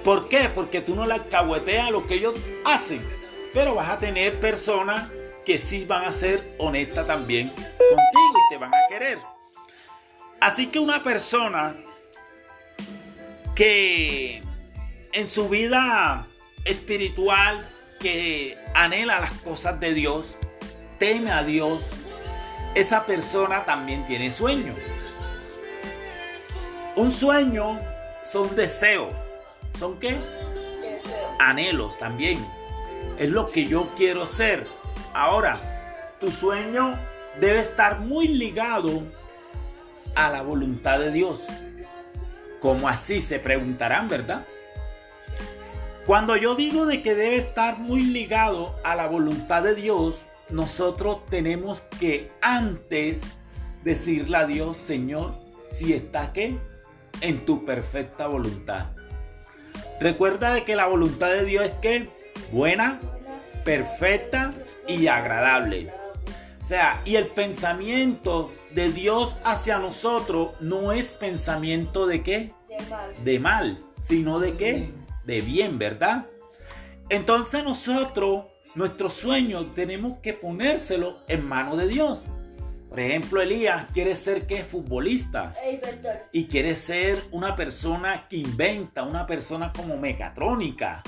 ¿Por 0.03 0.29
qué? 0.29 0.49
Porque 0.53 0.81
tú 0.81 0.95
no 0.95 1.05
le 1.05 1.13
alcahueteas 1.15 1.91
lo 1.91 2.07
que 2.07 2.15
ellos 2.15 2.35
hacen, 2.65 3.01
pero 3.53 3.75
vas 3.75 3.89
a 3.89 3.99
tener 3.99 4.39
personas 4.39 5.09
que 5.45 5.57
sí 5.57 5.85
van 5.85 6.05
a 6.05 6.11
ser 6.11 6.55
honestas 6.57 7.07
también 7.07 7.49
contigo 7.49 8.33
y 8.35 8.53
te 8.53 8.57
van 8.57 8.73
a 8.73 8.87
querer. 8.87 9.19
Así 10.39 10.67
que 10.67 10.79
una 10.79 11.03
persona 11.03 11.75
que 13.55 14.41
en 15.11 15.27
su 15.27 15.49
vida 15.49 16.27
espiritual, 16.65 17.67
que 17.99 18.57
anhela 18.73 19.19
las 19.19 19.31
cosas 19.31 19.79
de 19.79 19.93
Dios, 19.93 20.37
teme 20.99 21.31
a 21.31 21.43
Dios, 21.43 21.83
esa 22.75 23.05
persona 23.05 23.65
también 23.65 24.05
tiene 24.05 24.29
sueño. 24.29 24.75
Un 26.95 27.11
sueño 27.11 27.79
son 28.23 28.55
deseos. 28.55 29.13
¿Son 29.79 29.99
qué? 29.99 30.19
Anhelos 31.39 31.97
también. 31.97 32.45
Es 33.17 33.29
lo 33.29 33.47
que 33.47 33.65
yo 33.65 33.95
quiero 33.95 34.27
ser. 34.27 34.67
Ahora, 35.13 36.15
tu 36.19 36.29
sueño 36.29 36.99
debe 37.39 37.59
estar 37.59 37.99
muy 37.99 38.27
ligado 38.27 39.03
a 40.15 40.29
la 40.29 40.41
voluntad 40.41 40.99
de 40.99 41.11
Dios. 41.11 41.41
Como 42.59 42.89
así 42.89 43.21
se 43.21 43.39
preguntarán, 43.39 44.09
¿verdad? 44.09 44.45
Cuando 46.05 46.35
yo 46.35 46.55
digo 46.55 46.85
de 46.85 47.01
que 47.01 47.15
debe 47.15 47.37
estar 47.37 47.77
muy 47.77 48.01
ligado 48.01 48.75
a 48.83 48.95
la 48.95 49.07
voluntad 49.07 49.63
de 49.63 49.75
Dios, 49.75 50.19
nosotros 50.49 51.25
tenemos 51.27 51.81
que 51.99 52.31
antes 52.41 53.23
decirle 53.83 54.37
a 54.37 54.45
Dios, 54.45 54.77
Señor, 54.77 55.33
si 55.61 55.93
está 55.93 56.33
que 56.33 56.57
en 57.21 57.45
tu 57.45 57.65
perfecta 57.65 58.27
voluntad. 58.27 58.87
Recuerda 59.99 60.53
de 60.53 60.63
que 60.63 60.75
la 60.75 60.87
voluntad 60.87 61.29
de 61.29 61.45
Dios 61.45 61.65
es 61.65 61.71
que 61.73 62.09
buena, 62.51 62.99
perfecta 63.63 64.53
y 64.87 65.07
agradable. 65.07 65.91
O 66.61 66.65
sea, 66.65 67.01
y 67.05 67.15
el 67.15 67.27
pensamiento 67.27 68.51
de 68.73 68.91
Dios 68.91 69.37
hacia 69.43 69.79
nosotros 69.79 70.51
no 70.59 70.91
es 70.91 71.11
pensamiento 71.11 72.05
de 72.07 72.21
qué? 72.21 72.53
De 72.67 72.85
mal. 72.89 73.23
De 73.23 73.39
mal, 73.39 73.77
sino 74.01 74.39
de 74.39 74.55
qué? 74.55 74.93
De 75.25 75.41
bien, 75.41 75.79
¿verdad? 75.79 76.27
Entonces 77.09 77.63
nosotros, 77.63 78.45
nuestro 78.75 79.09
sueño, 79.09 79.65
tenemos 79.67 80.19
que 80.19 80.33
ponérselo 80.33 81.23
en 81.27 81.47
manos 81.47 81.77
de 81.77 81.87
Dios. 81.87 82.23
Por 82.89 82.99
ejemplo, 82.99 83.41
Elías 83.41 83.85
quiere 83.93 84.15
ser 84.15 84.47
que 84.47 84.63
futbolista 84.63 85.53
Ey, 85.63 85.75
Víctor. 85.75 86.17
y 86.31 86.45
quiere 86.45 86.75
ser 86.75 87.23
una 87.31 87.55
persona 87.55 88.27
que 88.27 88.37
inventa, 88.37 89.03
una 89.03 89.27
persona 89.27 89.71
como 89.71 89.97
mecatrónica, 89.97 91.03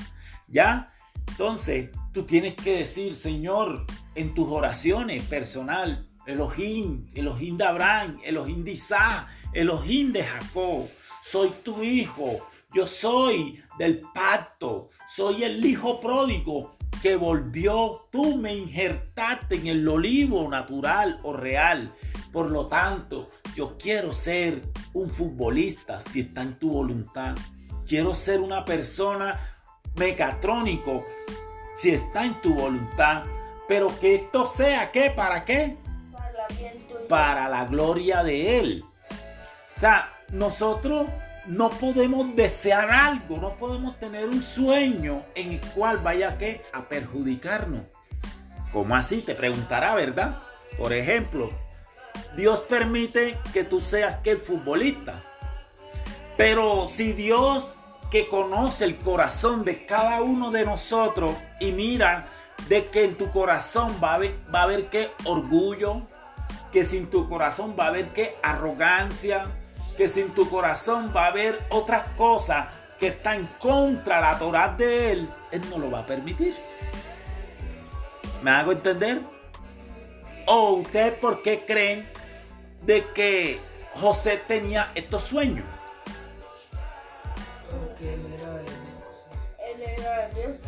¿ya? 0.47 0.93
Entonces, 1.27 1.89
tú 2.13 2.23
tienes 2.23 2.55
que 2.55 2.77
decir, 2.77 3.15
Señor, 3.15 3.85
en 4.15 4.33
tus 4.35 4.47
oraciones 4.49 5.23
personal, 5.23 6.07
Elohim, 6.27 7.09
Elohim 7.15 7.57
de 7.57 7.65
Abraham, 7.65 8.19
Elohim 8.23 8.63
de 8.63 8.71
Isaac, 8.71 9.27
Elohim 9.53 10.13
de 10.13 10.23
Jacob, 10.23 10.87
soy 11.23 11.49
tu 11.63 11.81
hijo, 11.81 12.47
yo 12.73 12.85
soy 12.85 13.61
del 13.79 14.01
pacto, 14.13 14.89
soy 15.07 15.43
el 15.43 15.65
hijo 15.65 15.99
pródigo 15.99 16.77
que 17.01 17.15
volvió, 17.15 18.07
tú 18.11 18.37
me 18.37 18.53
injertaste 18.53 19.55
en 19.55 19.67
el 19.67 19.87
olivo 19.87 20.47
natural 20.47 21.19
o 21.23 21.33
real. 21.33 21.93
Por 22.31 22.51
lo 22.51 22.67
tanto, 22.67 23.29
yo 23.55 23.77
quiero 23.77 24.13
ser 24.13 24.61
un 24.93 25.09
futbolista 25.09 25.99
si 26.01 26.21
está 26.21 26.43
en 26.43 26.59
tu 26.59 26.71
voluntad. 26.71 27.35
Quiero 27.87 28.13
ser 28.13 28.39
una 28.39 28.63
persona 28.63 29.39
mecatrónico 29.95 31.03
si 31.75 31.89
está 31.89 32.23
en 32.23 32.39
tu 32.41 32.53
voluntad. 32.53 33.23
Pero 33.67 33.87
que 33.99 34.15
esto 34.15 34.45
sea, 34.45 34.91
¿qué? 34.91 35.11
¿Para 35.11 35.43
qué? 35.43 35.77
Para 36.11 36.47
tuyo. 36.47 37.07
Para 37.07 37.49
la 37.49 37.65
gloria 37.65 38.23
de 38.23 38.59
Él. 38.59 38.85
O 39.75 39.79
sea, 39.79 40.09
nosotros 40.31 41.07
no 41.47 41.69
podemos 41.69 42.35
desear 42.35 42.89
algo, 42.89 43.37
no 43.37 43.53
podemos 43.53 43.97
tener 43.99 44.27
un 44.27 44.41
sueño 44.41 45.23
en 45.35 45.53
el 45.53 45.61
cual 45.61 45.97
vaya 45.99 46.37
¿qué? 46.37 46.61
a 46.73 46.87
perjudicarnos. 46.87 47.81
¿Cómo 48.71 48.95
así? 48.95 49.21
Te 49.21 49.35
preguntará, 49.35 49.95
¿verdad? 49.95 50.39
Por 50.77 50.93
ejemplo, 50.93 51.49
Dios 52.35 52.61
permite 52.61 53.37
que 53.53 53.63
tú 53.63 53.81
seas 53.81 54.19
que 54.19 54.31
el 54.31 54.39
futbolista. 54.39 55.21
Pero 56.37 56.87
si 56.87 57.11
Dios 57.13 57.73
que 58.09 58.27
conoce 58.27 58.85
el 58.85 58.97
corazón 58.97 59.63
de 59.63 59.85
cada 59.85 60.21
uno 60.21 60.51
de 60.51 60.65
nosotros 60.65 61.35
y 61.59 61.71
mira 61.71 62.27
de 62.67 62.87
que 62.87 63.05
en 63.05 63.15
tu 63.15 63.31
corazón 63.31 63.95
va 64.03 64.11
a 64.11 64.15
haber, 64.15 64.35
va 64.53 64.63
a 64.63 65.29
orgullo, 65.29 66.01
que 66.71 66.85
sin 66.85 67.09
tu 67.09 67.27
corazón 67.27 67.75
va 67.79 67.85
a 67.85 67.87
haber 67.87 68.09
que 68.09 68.35
arrogancia, 68.43 69.47
que 69.97 70.07
sin 70.07 70.29
tu 70.29 70.49
corazón 70.49 71.13
va 71.15 71.25
a 71.25 71.27
haber 71.27 71.59
otras 71.69 72.03
cosas 72.15 72.67
que 72.99 73.07
están 73.07 73.39
en 73.39 73.47
contra 73.59 74.17
de 74.17 74.21
la 74.21 74.39
Torah 74.39 74.75
de 74.77 75.11
Él, 75.11 75.29
Él 75.51 75.61
no 75.69 75.79
lo 75.79 75.89
va 75.89 75.99
a 75.99 76.05
permitir. 76.05 76.55
¿Me 78.41 78.51
hago 78.51 78.71
entender? 78.71 79.21
¿O 80.45 80.73
ustedes 80.73 81.13
por 81.13 81.41
qué 81.41 81.65
creen 81.65 82.09
de 82.83 83.05
que 83.13 83.59
José 83.95 84.41
tenía 84.47 84.91
estos 84.95 85.23
sueños? 85.23 85.65
Porque 87.69 88.13
él 88.13 88.33
era 88.33 88.53
de 88.53 88.65
Él 89.73 89.99
era 89.99 90.29
Dios. 90.29 90.59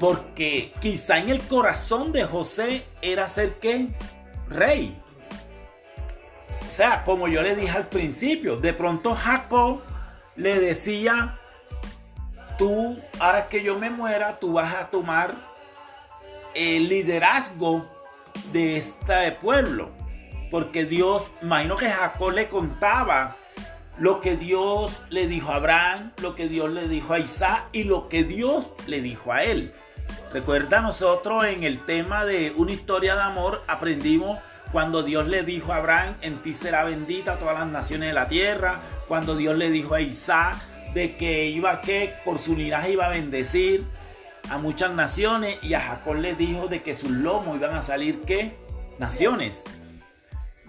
Porque 0.00 0.72
quizá 0.80 1.18
en 1.18 1.30
el 1.30 1.40
corazón 1.42 2.12
de 2.12 2.24
José 2.24 2.84
era 3.00 3.28
ser 3.28 3.54
qué? 3.54 3.88
Rey. 4.48 5.01
O 6.66 6.70
sea, 6.70 7.04
como 7.04 7.28
yo 7.28 7.42
le 7.42 7.54
dije 7.54 7.76
al 7.76 7.88
principio, 7.88 8.56
de 8.56 8.72
pronto 8.72 9.14
Jacob 9.14 9.80
le 10.36 10.58
decía, 10.58 11.38
tú, 12.58 12.98
ahora 13.18 13.48
que 13.48 13.62
yo 13.62 13.78
me 13.78 13.90
muera, 13.90 14.38
tú 14.38 14.54
vas 14.54 14.74
a 14.74 14.90
tomar 14.90 15.34
el 16.54 16.88
liderazgo 16.88 17.86
de 18.52 18.76
este 18.76 19.32
pueblo. 19.32 19.90
Porque 20.50 20.84
Dios, 20.84 21.30
imagino 21.42 21.76
que 21.76 21.88
Jacob 21.88 22.32
le 22.32 22.48
contaba 22.48 23.36
lo 23.98 24.20
que 24.20 24.36
Dios 24.36 25.02
le 25.10 25.26
dijo 25.26 25.52
a 25.52 25.56
Abraham, 25.56 26.12
lo 26.20 26.34
que 26.34 26.48
Dios 26.48 26.70
le 26.70 26.88
dijo 26.88 27.14
a 27.14 27.18
Isaac 27.18 27.68
y 27.72 27.84
lo 27.84 28.08
que 28.08 28.24
Dios 28.24 28.72
le 28.86 29.00
dijo 29.00 29.32
a 29.32 29.44
él. 29.44 29.72
Recuerda 30.32 30.80
nosotros 30.80 31.44
en 31.44 31.62
el 31.62 31.84
tema 31.84 32.24
de 32.24 32.52
una 32.56 32.72
historia 32.72 33.14
de 33.14 33.22
amor 33.22 33.62
aprendimos 33.66 34.38
cuando 34.72 35.02
Dios 35.02 35.28
le 35.28 35.42
dijo 35.42 35.72
a 35.72 35.76
Abraham, 35.76 36.16
en 36.22 36.40
ti 36.40 36.54
será 36.54 36.84
bendita 36.84 37.38
todas 37.38 37.58
las 37.58 37.68
naciones 37.68 38.08
de 38.08 38.14
la 38.14 38.26
tierra, 38.26 38.80
cuando 39.06 39.36
Dios 39.36 39.56
le 39.56 39.70
dijo 39.70 39.94
a 39.94 40.00
Isaac 40.00 40.56
de 40.94 41.16
que 41.16 41.46
iba 41.46 41.82
que 41.82 42.14
por 42.24 42.38
su 42.38 42.56
linaje 42.56 42.92
iba 42.92 43.06
a 43.06 43.10
bendecir 43.10 43.84
a 44.50 44.58
muchas 44.58 44.92
naciones 44.92 45.58
y 45.62 45.74
a 45.74 45.80
Jacob 45.80 46.16
le 46.16 46.34
dijo 46.34 46.68
de 46.68 46.82
que 46.82 46.94
sus 46.94 47.10
lomos 47.10 47.56
iban 47.56 47.74
a 47.74 47.82
salir 47.82 48.20
qué? 48.22 48.56
Naciones. 48.98 49.64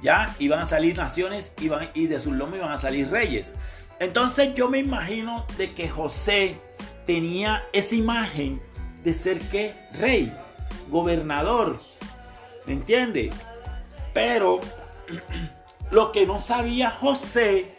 Ya 0.01 0.35
iban 0.37 0.59
a 0.59 0.65
salir 0.65 0.97
naciones 0.97 1.53
y 1.93 2.07
de 2.07 2.19
sus 2.19 2.33
lomos 2.33 2.57
iban 2.57 2.71
a 2.71 2.77
salir 2.77 3.09
reyes. 3.09 3.55
Entonces 3.99 4.53
yo 4.53 4.67
me 4.67 4.79
imagino 4.79 5.45
de 5.57 5.73
que 5.73 5.87
José 5.87 6.59
tenía 7.05 7.63
esa 7.71 7.95
imagen 7.95 8.61
de 9.03 9.13
ser 9.13 9.39
que 9.39 9.75
rey, 9.93 10.33
gobernador. 10.89 11.79
¿Me 12.65 12.73
entiende? 12.73 13.31
Pero 14.13 14.59
lo 15.91 16.11
que 16.11 16.25
no 16.25 16.39
sabía 16.39 16.89
José, 16.91 17.75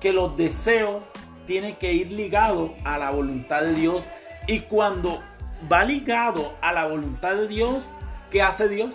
que 0.00 0.12
los 0.12 0.36
deseos 0.36 1.02
tienen 1.46 1.76
que 1.76 1.92
ir 1.92 2.12
ligados 2.12 2.70
a 2.84 2.98
la 2.98 3.10
voluntad 3.10 3.62
de 3.62 3.74
Dios. 3.74 4.04
Y 4.46 4.60
cuando 4.60 5.22
va 5.70 5.84
ligado 5.84 6.54
a 6.60 6.72
la 6.72 6.86
voluntad 6.86 7.34
de 7.36 7.48
Dios, 7.48 7.84
¿qué 8.30 8.42
hace 8.42 8.68
Dios? 8.68 8.94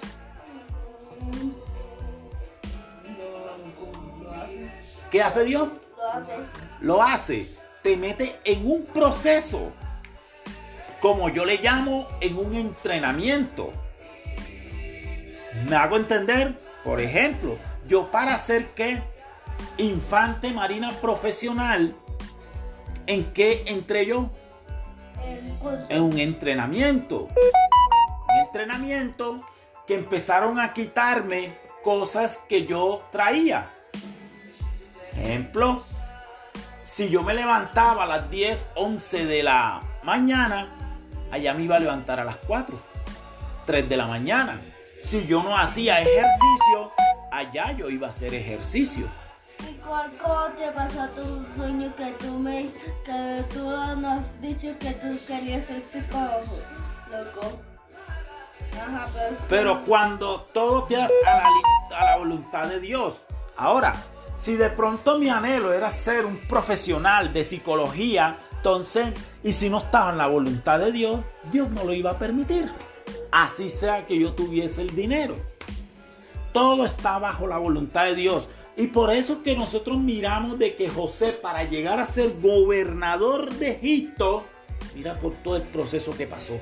hace. 4.34 4.72
¿Qué 5.12 5.22
hace 5.22 5.44
Dios? 5.46 5.70
Lo 5.98 6.12
haces. 6.12 6.46
Lo 6.82 7.04
hace. 7.04 7.56
Te 7.84 7.96
mete 7.96 8.38
en 8.44 8.70
un 8.70 8.86
proceso, 8.86 9.72
como 11.00 11.30
yo 11.30 11.46
le 11.46 11.58
llamo, 11.58 12.08
en 12.20 12.38
un 12.38 12.56
entrenamiento. 12.56 13.72
¿Me 15.68 15.76
hago 15.76 15.98
entender? 15.98 16.60
Por 16.84 17.02
ejemplo, 17.02 17.58
yo 17.88 18.10
para 18.12 18.38
ser 18.38 18.70
que 18.70 19.02
infante 19.78 20.52
marina 20.52 20.92
profesional, 21.02 21.96
¿en 23.08 23.26
qué 23.34 23.64
entré 23.68 24.06
yo? 24.06 24.30
En 25.90 26.02
un 26.02 26.18
entrenamiento. 26.20 27.24
Un 27.26 28.46
entrenamiento 28.46 29.36
que 29.86 29.96
empezaron 29.96 30.60
a 30.60 30.74
quitarme 30.74 31.58
cosas 31.84 32.38
que 32.48 32.66
yo 32.66 33.04
traía. 33.12 33.70
Ejemplo, 35.14 35.84
Si 36.82 37.08
yo 37.08 37.24
me 37.24 37.34
levantaba 37.34 38.04
a 38.04 38.08
las 38.08 38.30
10, 38.30 38.66
11 38.76 39.26
de 39.26 39.44
la 39.44 39.80
mañana, 40.04 40.68
allá 41.32 41.54
me 41.54 41.64
iba 41.64 41.78
a 41.78 41.80
levantar 41.80 42.20
a 42.20 42.26
las 42.26 42.36
4, 42.38 42.78
3 43.66 43.88
de 43.88 43.96
la 43.96 44.08
mañana. 44.08 44.60
Si 45.02 45.26
yo 45.26 45.44
no 45.44 45.58
hacía 45.58 46.02
ejercicio, 46.02 46.92
allá 47.32 47.72
yo 47.72 47.90
iba 47.90 48.08
a 48.08 48.10
hacer 48.10 48.34
ejercicio. 48.34 49.08
¿Y 49.68 49.74
cuál 49.76 50.12
cómo 50.22 50.46
te 50.58 50.72
pasó 50.72 51.08
tu 51.10 51.46
sueño 51.56 51.94
que 51.96 52.12
tú 52.14 52.38
me 52.38 52.70
que 53.04 53.44
tú 53.54 53.64
nos 53.64 54.20
has 54.20 54.42
dicho 54.42 54.68
que 54.80 54.92
tú 54.94 55.18
querías 55.28 55.66
ser 55.66 55.84
psicólogo, 55.92 56.60
loco? 57.12 57.60
Ajá, 58.74 59.08
pero 59.14 59.38
Pero 59.48 59.86
cuando 59.86 60.42
todo 60.54 60.88
queda 60.88 61.08
a 61.26 61.34
la, 61.34 61.98
a 61.98 62.06
la 62.06 62.18
voluntad 62.18 62.68
de 62.68 62.80
Dios. 62.80 63.22
Ahora, 63.58 63.94
si 64.38 64.56
de 64.56 64.70
pronto 64.70 65.20
mi 65.20 65.30
anhelo 65.30 65.74
era 65.74 65.92
ser 65.92 66.26
un 66.26 66.38
profesional 66.38 67.34
de 67.34 67.44
psicología, 67.44 68.38
entonces, 68.60 69.14
y 69.44 69.54
si 69.54 69.70
no 69.70 69.80
estaba 69.80 70.12
en 70.12 70.18
la 70.18 70.28
voluntad 70.28 70.80
de 70.80 70.92
Dios, 70.92 71.22
Dios 71.52 71.70
no 71.70 71.84
lo 71.84 71.94
iba 71.94 72.12
a 72.12 72.20
permitir. 72.20 72.70
Así 73.32 73.69
sea 73.69 74.06
que 74.06 74.17
yo 74.17 74.34
tuviese 74.34 74.82
el 74.82 74.95
dinero. 74.95 75.36
Todo 76.54 76.86
está 76.86 77.19
bajo 77.19 77.48
la 77.48 77.58
voluntad 77.58 78.06
de 78.06 78.15
Dios. 78.15 78.48
Y 78.76 78.88
por 78.88 79.12
eso 79.12 79.43
que 79.43 79.56
nosotros 79.56 79.98
miramos 79.98 80.58
de 80.58 80.76
que 80.76 80.89
José 80.89 81.34
para 81.34 81.63
llegar 81.63 82.00
a 82.00 82.06
ser 82.06 82.39
gobernador 82.41 83.54
de 83.56 83.72
Egipto, 83.72 84.45
mira 84.95 85.19
por 85.19 85.34
todo 85.34 85.58
el 85.58 85.63
proceso 85.63 86.15
que 86.15 86.28
pasó. 86.28 86.60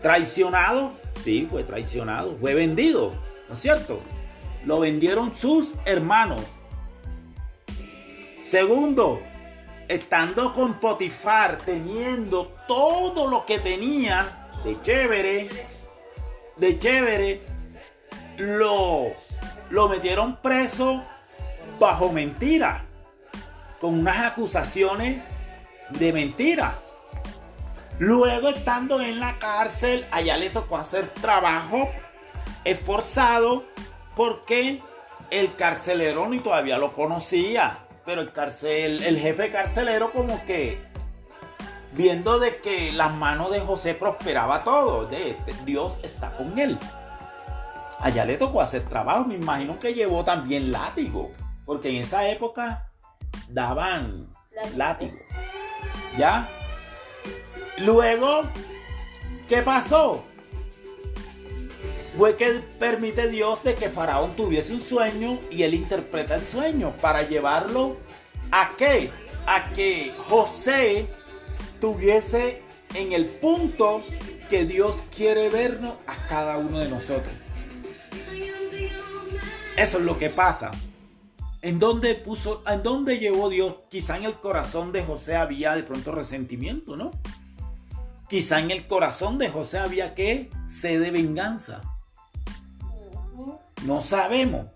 Traicionado, 0.00 0.94
sí, 1.22 1.46
fue 1.50 1.62
traicionado, 1.62 2.36
fue 2.40 2.54
vendido, 2.54 3.12
¿no 3.48 3.54
es 3.54 3.60
cierto? 3.60 4.00
Lo 4.64 4.80
vendieron 4.80 5.36
sus 5.36 5.74
hermanos. 5.84 6.40
Segundo, 8.42 9.22
estando 9.88 10.52
con 10.54 10.74
Potifar, 10.80 11.58
teniendo 11.58 12.54
todo 12.66 13.28
lo 13.28 13.44
que 13.44 13.58
tenía 13.58 14.48
de 14.64 14.80
chévere, 14.82 15.48
de 16.56 16.78
chévere, 16.78 17.42
lo, 18.38 19.12
lo 19.70 19.88
metieron 19.88 20.36
preso 20.36 21.02
bajo 21.78 22.12
mentira, 22.12 22.84
con 23.80 23.98
unas 23.98 24.18
acusaciones 24.18 25.22
de 25.90 26.12
mentira. 26.12 26.78
Luego 27.98 28.48
estando 28.48 29.00
en 29.00 29.20
la 29.20 29.38
cárcel, 29.38 30.06
allá 30.10 30.36
le 30.36 30.50
tocó 30.50 30.76
hacer 30.76 31.08
trabajo 31.14 31.90
esforzado 32.64 33.64
porque 34.14 34.80
el 35.30 35.54
carcelero 35.56 36.28
ni 36.28 36.38
todavía 36.38 36.78
lo 36.78 36.92
conocía. 36.92 37.81
Pero 38.04 38.20
el, 38.20 38.32
carcel, 38.32 39.02
el 39.02 39.18
jefe 39.18 39.50
carcelero 39.50 40.12
como 40.12 40.44
que 40.44 40.80
viendo 41.92 42.38
de 42.38 42.56
que 42.56 42.92
las 42.92 43.14
manos 43.14 43.50
de 43.50 43.60
José 43.60 43.94
prosperaba 43.94 44.64
todo, 44.64 45.06
de, 45.06 45.36
Dios 45.64 45.98
está 46.02 46.32
con 46.32 46.58
él. 46.58 46.78
Allá 48.00 48.24
le 48.24 48.36
tocó 48.36 48.60
hacer 48.60 48.82
trabajo, 48.84 49.26
me 49.26 49.34
imagino 49.34 49.78
que 49.78 49.94
llevó 49.94 50.24
también 50.24 50.72
látigo, 50.72 51.30
porque 51.64 51.90
en 51.90 51.96
esa 51.96 52.28
época 52.28 52.90
daban 53.48 54.28
látigo. 54.76 55.16
¿Ya? 56.16 56.48
Luego, 57.78 58.42
¿qué 59.48 59.62
pasó? 59.62 60.24
Fue 62.16 62.36
que 62.36 62.60
permite 62.78 63.28
Dios 63.28 63.62
de 63.64 63.74
que 63.74 63.88
Faraón 63.88 64.36
tuviese 64.36 64.74
un 64.74 64.82
sueño 64.82 65.38
y 65.50 65.62
él 65.62 65.74
interpreta 65.74 66.34
el 66.34 66.42
sueño 66.42 66.92
para 67.00 67.22
llevarlo 67.22 67.96
a? 68.50 68.70
A 69.46 69.72
que 69.74 70.12
José 70.28 71.06
tuviese 71.80 72.62
en 72.94 73.12
el 73.12 73.26
punto 73.26 74.02
que 74.50 74.64
Dios 74.66 75.02
quiere 75.14 75.48
vernos 75.48 75.94
a 76.06 76.14
cada 76.28 76.58
uno 76.58 76.78
de 76.78 76.88
nosotros. 76.88 77.32
Eso 79.76 79.98
es 79.98 80.04
lo 80.04 80.18
que 80.18 80.28
pasa. 80.28 80.70
¿En 81.62 81.78
dónde 81.78 82.14
puso, 82.14 82.62
en 82.66 82.82
dónde 82.82 83.18
llevó 83.18 83.48
Dios? 83.48 83.76
Quizá 83.88 84.16
en 84.16 84.24
el 84.24 84.34
corazón 84.34 84.92
de 84.92 85.02
José 85.02 85.36
había 85.36 85.74
de 85.74 85.82
pronto 85.82 86.12
resentimiento, 86.12 86.96
¿no? 86.96 87.10
Quizá 88.28 88.60
en 88.60 88.70
el 88.70 88.86
corazón 88.86 89.38
de 89.38 89.48
José 89.48 89.78
había 89.78 90.14
que 90.14 90.50
sed 90.66 91.00
de 91.00 91.10
venganza. 91.10 91.80
No 93.84 94.00
sabemos. 94.00 94.66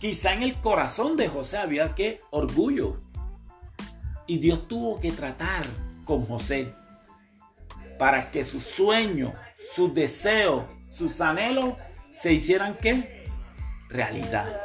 Quizá 0.00 0.32
en 0.32 0.42
el 0.42 0.54
corazón 0.60 1.16
de 1.16 1.28
José 1.28 1.58
había 1.58 1.94
que 1.94 2.20
orgullo. 2.30 2.98
Y 4.26 4.38
Dios 4.38 4.68
tuvo 4.68 5.00
que 5.00 5.12
tratar 5.12 5.66
con 6.04 6.24
José 6.24 6.74
para 7.98 8.30
que 8.30 8.44
sus 8.44 8.62
sueños, 8.62 9.32
sus 9.56 9.94
deseos, 9.94 10.64
sus 10.90 11.20
anhelos 11.20 11.74
se 12.12 12.32
hicieran 12.32 12.76
qué? 12.80 13.28
Realidad. 13.88 14.60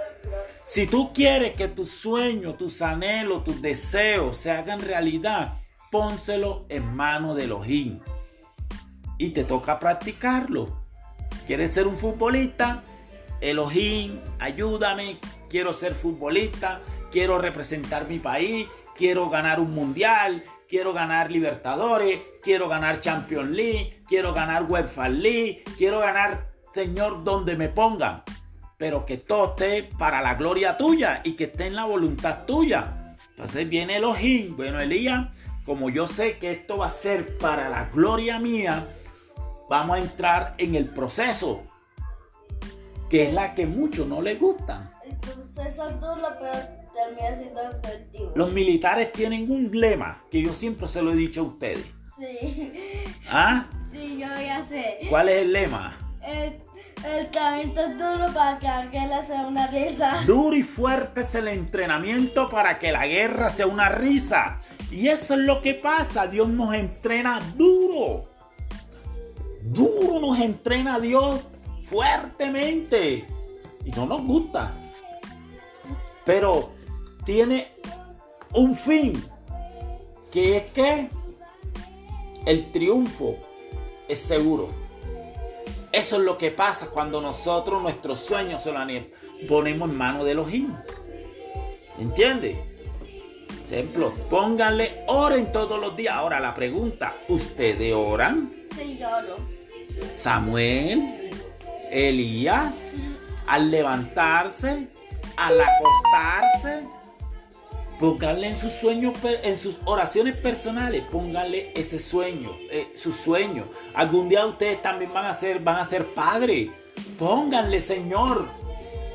Si 0.63 0.85
tú 0.85 1.13
quieres 1.13 1.55
que 1.55 1.67
tus 1.67 1.89
sueños, 1.89 2.57
tus 2.57 2.81
anhelos, 2.81 3.43
tus 3.43 3.61
deseos 3.61 4.37
se 4.37 4.51
hagan 4.51 4.79
realidad, 4.79 5.61
pónselo 5.91 6.65
en 6.69 6.95
manos 6.95 7.35
de 7.35 7.45
Elohim. 7.45 7.99
Y 9.17 9.29
te 9.29 9.43
toca 9.43 9.79
practicarlo. 9.79 10.83
¿Quieres 11.45 11.71
ser 11.71 11.87
un 11.87 11.97
futbolista? 11.97 12.83
Elohim, 13.41 14.19
ayúdame. 14.39 15.19
Quiero 15.49 15.73
ser 15.73 15.93
futbolista. 15.93 16.79
Quiero 17.11 17.39
representar 17.39 18.07
mi 18.07 18.19
país. 18.19 18.67
Quiero 18.95 19.29
ganar 19.29 19.59
un 19.59 19.73
mundial. 19.73 20.43
Quiero 20.67 20.93
ganar 20.93 21.31
Libertadores. 21.31 22.19
Quiero 22.41 22.67
ganar 22.67 22.99
Champions 22.99 23.51
League. 23.51 24.01
Quiero 24.07 24.33
ganar 24.33 24.63
UEFA 24.63 25.09
League. 25.09 25.63
Quiero 25.77 25.99
ganar, 25.99 26.47
Señor, 26.73 27.23
donde 27.23 27.55
me 27.55 27.69
pongan 27.69 28.23
pero 28.77 29.05
que 29.05 29.17
todo 29.17 29.49
esté 29.49 29.89
para 29.97 30.21
la 30.21 30.35
gloria 30.35 30.77
tuya 30.77 31.21
y 31.23 31.33
que 31.33 31.45
esté 31.45 31.65
en 31.65 31.75
la 31.75 31.85
voluntad 31.85 32.45
tuya. 32.45 33.15
Entonces 33.31 33.67
viene 33.67 33.97
Elohim, 33.97 34.55
bueno 34.55 34.79
Elías, 34.79 35.27
como 35.65 35.89
yo 35.89 36.07
sé 36.07 36.37
que 36.37 36.51
esto 36.51 36.77
va 36.77 36.87
a 36.87 36.91
ser 36.91 37.37
para 37.39 37.69
la 37.69 37.89
gloria 37.89 38.39
mía, 38.39 38.87
vamos 39.69 39.97
a 39.97 40.01
entrar 40.01 40.55
en 40.59 40.75
el 40.75 40.85
proceso, 40.85 41.63
que 43.09 43.23
es 43.23 43.33
la 43.33 43.55
que 43.55 43.65
muchos 43.65 44.07
no 44.07 44.21
les 44.21 44.39
gustan. 44.39 44.89
Entonces 45.03 45.75
son 45.75 45.99
duro, 45.99 46.27
pero 46.39 46.77
termina 46.93 47.37
siendo 47.37 47.61
efectivo. 47.61 48.31
Los 48.35 48.51
militares 48.51 49.11
tienen 49.11 49.49
un 49.49 49.69
lema 49.71 50.23
que 50.29 50.41
yo 50.41 50.53
siempre 50.53 50.87
se 50.87 51.01
lo 51.01 51.11
he 51.11 51.15
dicho 51.15 51.41
a 51.41 51.43
ustedes. 51.45 51.85
Sí, 52.17 52.73
¿Ah? 53.29 53.67
sí, 53.91 54.17
yo 54.19 54.27
ya 54.27 54.65
sé. 54.67 54.99
¿Cuál 55.09 55.29
es 55.29 55.41
el 55.43 55.53
lema? 55.53 55.95
El, 56.25 56.59
el 57.05 57.29
camino 57.29 57.81
es 57.81 57.97
duro 57.97 58.33
para 58.33 58.57
que 58.59 58.67
aquel 58.67 59.09
sea 59.25 59.47
una 59.47 59.67
risa. 59.67 60.23
Duro 60.25 60.55
y 60.55 60.63
fuerte 60.63 61.21
es 61.21 61.35
el 61.35 61.47
entrenamiento 61.47 62.49
para 62.49 62.79
que 62.79 62.91
la 62.91 63.05
guerra 63.05 63.49
sea 63.49 63.67
una 63.67 63.89
risa. 63.89 64.59
Y 64.91 65.09
eso 65.09 65.35
es 65.35 65.41
lo 65.41 65.61
que 65.61 65.75
pasa. 65.75 66.27
Dios 66.27 66.49
nos 66.49 66.73
entrena 66.73 67.39
duro. 67.55 68.29
Duro 69.61 70.19
nos 70.19 70.39
entrena 70.39 70.99
Dios 70.99 71.41
fuertemente. 71.89 73.25
Y 73.83 73.91
no 73.91 74.05
nos 74.05 74.23
gusta. 74.23 74.73
Pero 76.25 76.71
tiene 77.25 77.71
un 78.53 78.75
fin. 78.75 79.13
Que 80.31 80.57
es 80.57 80.71
que 80.71 81.09
el 82.45 82.71
triunfo 82.71 83.35
es 84.07 84.19
seguro. 84.19 84.69
Eso 85.91 86.17
es 86.17 86.21
lo 86.21 86.37
que 86.37 86.51
pasa 86.51 86.87
cuando 86.87 87.21
nosotros 87.21 87.81
nuestros 87.81 88.19
sueños 88.19 88.61
se 88.61 88.71
los 88.71 88.87
ponemos 89.47 89.89
en 89.89 89.97
manos 89.97 90.25
de 90.25 90.31
Elohim. 90.31 90.73
¿Entiende? 91.97 92.61
Ejemplo, 93.69 94.13
pónganle 94.29 95.03
oren 95.07 95.51
todos 95.51 95.79
los 95.79 95.95
días. 95.97 96.15
Ahora 96.15 96.39
la 96.39 96.53
pregunta, 96.53 97.13
¿ustedes 97.27 97.93
oran? 97.93 98.53
Sí, 98.75 98.97
lloro. 98.97 99.35
Samuel, 100.15 101.31
Elías, 101.91 102.91
al 103.45 103.71
levantarse, 103.71 104.87
al 105.37 105.61
acostarse, 105.61 106.83
pónganle 107.99 108.49
en 108.49 108.57
sus 108.57 108.73
sueños, 108.73 109.13
en 109.23 109.57
sus 109.57 109.79
oraciones 109.85 110.35
personales, 110.37 111.03
pónganle 111.11 111.71
ese 111.75 111.99
sueño, 111.99 112.51
eh, 112.71 112.91
su 112.95 113.11
sueño. 113.11 113.65
Algún 113.93 114.29
día 114.29 114.45
ustedes 114.45 114.81
también 114.81 115.13
van 115.13 115.25
a 115.25 115.33
ser, 115.33 115.59
van 115.59 115.77
a 115.77 115.85
ser 115.85 116.05
padres. 116.13 116.69
Pónganle, 117.17 117.81
Señor, 117.81 118.47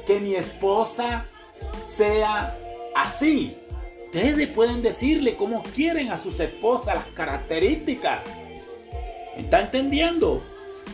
que 0.07 0.21
mi 0.21 0.35
esposa 0.35 1.27
sea 1.89 2.57
así. 2.95 3.57
Ustedes 4.07 4.49
pueden 4.49 4.83
decirle 4.83 5.37
cómo 5.37 5.63
quieren 5.63 6.11
a 6.11 6.19
sus 6.19 6.39
esposas, 6.39 6.95
las 6.95 7.07
características. 7.15 8.21
¿Me 9.37 9.43
¿Está 9.43 9.63
entendiendo? 9.63 10.43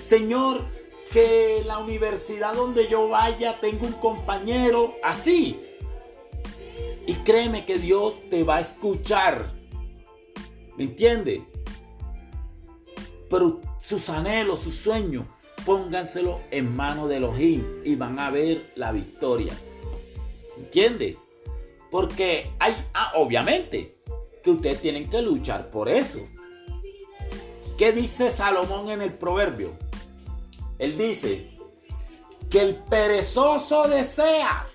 Señor, 0.04 0.64
que 1.12 1.62
la 1.64 1.78
universidad 1.78 2.54
donde 2.54 2.88
yo 2.88 3.08
vaya 3.08 3.60
tenga 3.60 3.86
un 3.86 3.94
compañero 3.94 4.94
así. 5.02 5.60
Y 7.06 7.14
créeme 7.14 7.64
que 7.64 7.78
Dios 7.78 8.14
te 8.28 8.44
va 8.44 8.56
a 8.56 8.60
escuchar. 8.60 9.54
¿Me 10.76 10.84
entiende? 10.84 11.42
Pero 13.30 13.60
sus 13.78 14.08
anhelos, 14.10 14.60
sus 14.60 14.74
sueños, 14.74 15.24
pónganselo 15.64 16.40
en 16.50 16.76
manos 16.76 17.08
de 17.08 17.16
Elohim 17.16 17.64
y 17.84 17.96
van 17.96 18.20
a 18.20 18.30
ver 18.30 18.70
la 18.74 18.92
victoria. 18.92 19.54
¿Entiende? 20.56 21.16
Porque 21.90 22.50
hay, 22.58 22.86
ah, 22.92 23.12
obviamente, 23.16 23.96
que 24.44 24.50
ustedes 24.50 24.80
tienen 24.80 25.08
que 25.08 25.22
luchar 25.22 25.70
por 25.70 25.88
eso. 25.88 26.20
¿Qué 27.78 27.92
dice 27.92 28.30
Salomón 28.30 28.90
en 28.90 29.00
el 29.00 29.14
proverbio? 29.14 29.87
Él 30.78 30.96
dice 30.96 31.50
que 32.50 32.60
el 32.60 32.76
perezoso 32.76 33.88
desea, 33.88 34.66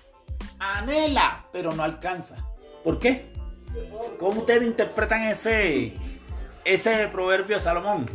anhela, 0.58 1.46
pero 1.52 1.72
no 1.72 1.82
alcanza. 1.82 2.36
¿Por 2.82 2.98
qué? 2.98 3.32
¿Cómo 4.18 4.40
ustedes 4.40 4.62
interpretan 4.62 5.24
ese, 5.24 5.94
ese 6.64 7.08
proverbio 7.08 7.56
de 7.56 7.62
Salomón? 7.62 8.06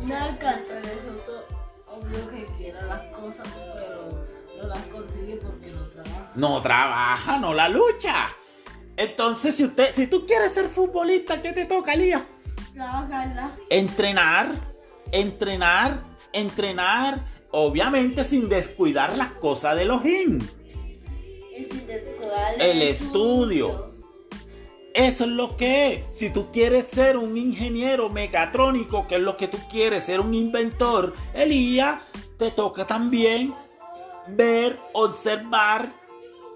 No 0.00 0.16
alcanza. 0.16 0.80
Perezoso, 0.80 1.44
obvio 1.86 2.30
que 2.30 2.46
quiere 2.56 2.80
las 2.86 3.12
cosas, 3.14 3.46
pero 3.74 4.24
no 4.56 4.68
las 4.68 4.82
consigue 4.86 5.36
porque 5.42 5.70
no 5.72 5.86
trabaja. 5.88 6.30
No 6.34 6.62
trabaja, 6.62 7.38
no 7.38 7.52
la 7.52 7.68
lucha. 7.68 8.28
Entonces, 8.96 9.56
si 9.56 9.64
usted, 9.64 9.92
si 9.92 10.06
tú 10.06 10.24
quieres 10.24 10.52
ser 10.52 10.68
futbolista, 10.68 11.42
¿qué 11.42 11.52
te 11.52 11.64
toca, 11.64 11.96
Lía? 11.96 12.24
Trabajarla. 12.72 13.50
Entrenar, 13.70 14.52
entrenar, 15.12 15.98
entrenar, 16.34 17.24
obviamente 17.50 18.24
sin 18.24 18.48
descuidar 18.48 19.16
las 19.16 19.30
cosas 19.30 19.76
de 19.76 19.82
Elohim. 19.82 20.40
Y 21.56 21.64
sin 21.64 21.86
descuidar 21.86 22.60
El 22.60 22.82
estudio. 22.82 23.94
Eso 24.92 25.24
es 25.24 25.30
lo 25.30 25.56
que 25.56 25.92
es. 25.92 26.16
Si 26.16 26.30
tú 26.30 26.52
quieres 26.52 26.86
ser 26.86 27.16
un 27.16 27.36
ingeniero 27.36 28.10
mecatrónico, 28.10 29.08
que 29.08 29.16
es 29.16 29.22
lo 29.22 29.36
que 29.36 29.48
tú 29.48 29.58
quieres, 29.68 30.04
ser 30.04 30.20
un 30.20 30.34
inventor, 30.34 31.14
Elías, 31.34 32.00
te 32.38 32.52
toca 32.52 32.86
también 32.86 33.54
ver, 34.28 34.78
observar 34.92 35.92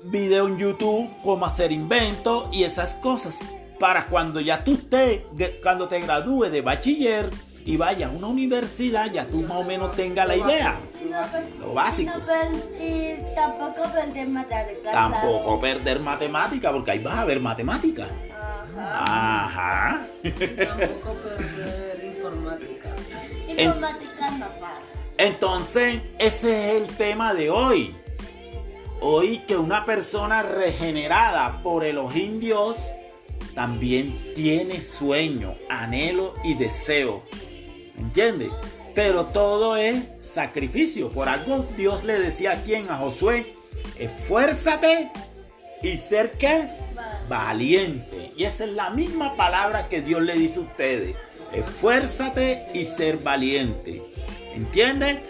video 0.05 0.47
en 0.47 0.59
YouTube, 0.59 1.11
cómo 1.23 1.47
hacer 1.47 1.73
inventos 1.73 2.49
y 2.53 2.65
esas 2.65 2.95
cosas. 2.95 3.39
Para 3.79 4.07
cuando 4.07 4.41
ya 4.41 4.65
tú 4.65 4.75
estés, 4.75 5.23
cuando 5.63 5.89
te 5.89 6.01
gradúes 6.01 6.51
de 6.53 6.63
bachiller 6.63 7.31
y 7.69 7.77
vayas 7.77 8.11
a 8.11 8.15
una 8.15 8.29
universidad, 8.29 9.13
ya 9.13 9.27
tú 9.27 9.43
más 9.43 9.59
o 9.59 9.63
menos 9.63 9.95
tengas 9.95 10.27
la 10.27 10.37
idea. 10.37 10.81
Lo 11.61 11.75
básico. 11.75 12.13
y 12.81 13.13
tampoco 13.35 13.83
perder 13.93 14.27
matemáticas. 14.29 14.91
Tampoco 14.91 15.61
perder 15.61 16.01
matemática, 16.01 16.73
porque 16.73 16.93
ahí 16.93 16.99
vas 17.01 17.19
a 17.19 17.27
ver 17.27 17.41
matemática. 17.41 18.07
Ajá. 18.75 19.45
Ajá. 19.45 20.07
Tampoco 20.23 21.13
perder 21.13 22.05
informática. 22.17 22.95
Informática 23.47 24.31
no 24.31 24.47
pasa. 24.59 24.81
Entonces, 25.19 26.01
ese 26.19 26.71
es 26.71 26.83
el 26.83 26.97
tema 26.97 27.35
de 27.35 27.51
hoy. 27.51 27.95
Hoy 29.03 29.41
que 29.41 29.59
una 29.59 29.85
persona 29.85 30.43
regenerada 30.43 31.61
por 31.63 31.85
Elohim 31.85 32.41
Dios 32.41 32.79
también 33.55 34.33
tiene 34.35 34.81
sueño, 34.81 35.55
anhelo 35.69 36.33
y 36.45 36.55
deseo. 36.55 37.25
¿Entiendes? 37.99 38.51
Pero 38.95 39.27
todo 39.27 39.77
es 39.77 39.97
sacrificio. 40.21 41.11
Por 41.11 41.29
algo 41.29 41.67
Dios 41.77 42.05
le 42.05 42.19
decía 42.19 42.53
a 42.53 42.63
quien, 42.63 42.91
a 42.91 42.97
Josué, 42.97 43.55
esfuérzate 43.99 45.11
y 45.83 45.97
ser 45.97 46.33
valiente. 47.29 48.33
Y 48.37 48.45
esa 48.45 48.65
es 48.65 48.73
la 48.73 48.91
misma 48.91 49.37
palabra 49.37 49.89
que 49.89 50.01
Dios 50.03 50.23
le 50.23 50.35
dice 50.35 50.59
a 50.59 50.63
ustedes. 50.63 51.17
Esfuérzate 51.53 52.67
y 52.75 52.85
ser 52.85 53.19
valiente. 53.19 54.03
¿Entienden? 54.55 55.21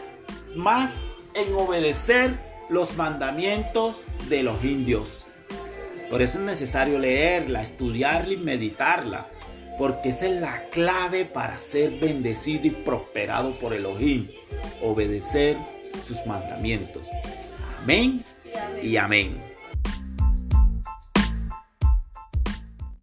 Más 0.55 1.01
en 1.35 1.53
obedecer 1.55 2.33
los 2.69 2.97
mandamientos 2.97 4.03
de 4.29 4.43
los 4.43 4.63
indios. 4.65 5.27
Por 6.11 6.23
eso 6.23 6.39
es 6.39 6.45
necesario 6.45 6.99
leerla, 6.99 7.63
estudiarla 7.63 8.33
y 8.33 8.39
meditarla. 8.39 9.27
Porque 9.79 10.09
esa 10.11 10.27
es 10.27 10.41
la 10.41 10.65
clave 10.71 11.25
para 11.25 11.59
ser 11.59 11.93
bendecido 12.01 12.67
y 12.67 12.71
prosperado 12.71 13.53
por 13.61 13.73
Elohim. 13.73 14.27
Obedecer 14.83 15.57
sus 16.05 16.25
mandamientos. 16.27 17.07
Amén 17.81 18.25
y 18.83 18.97
amén. 18.97 19.48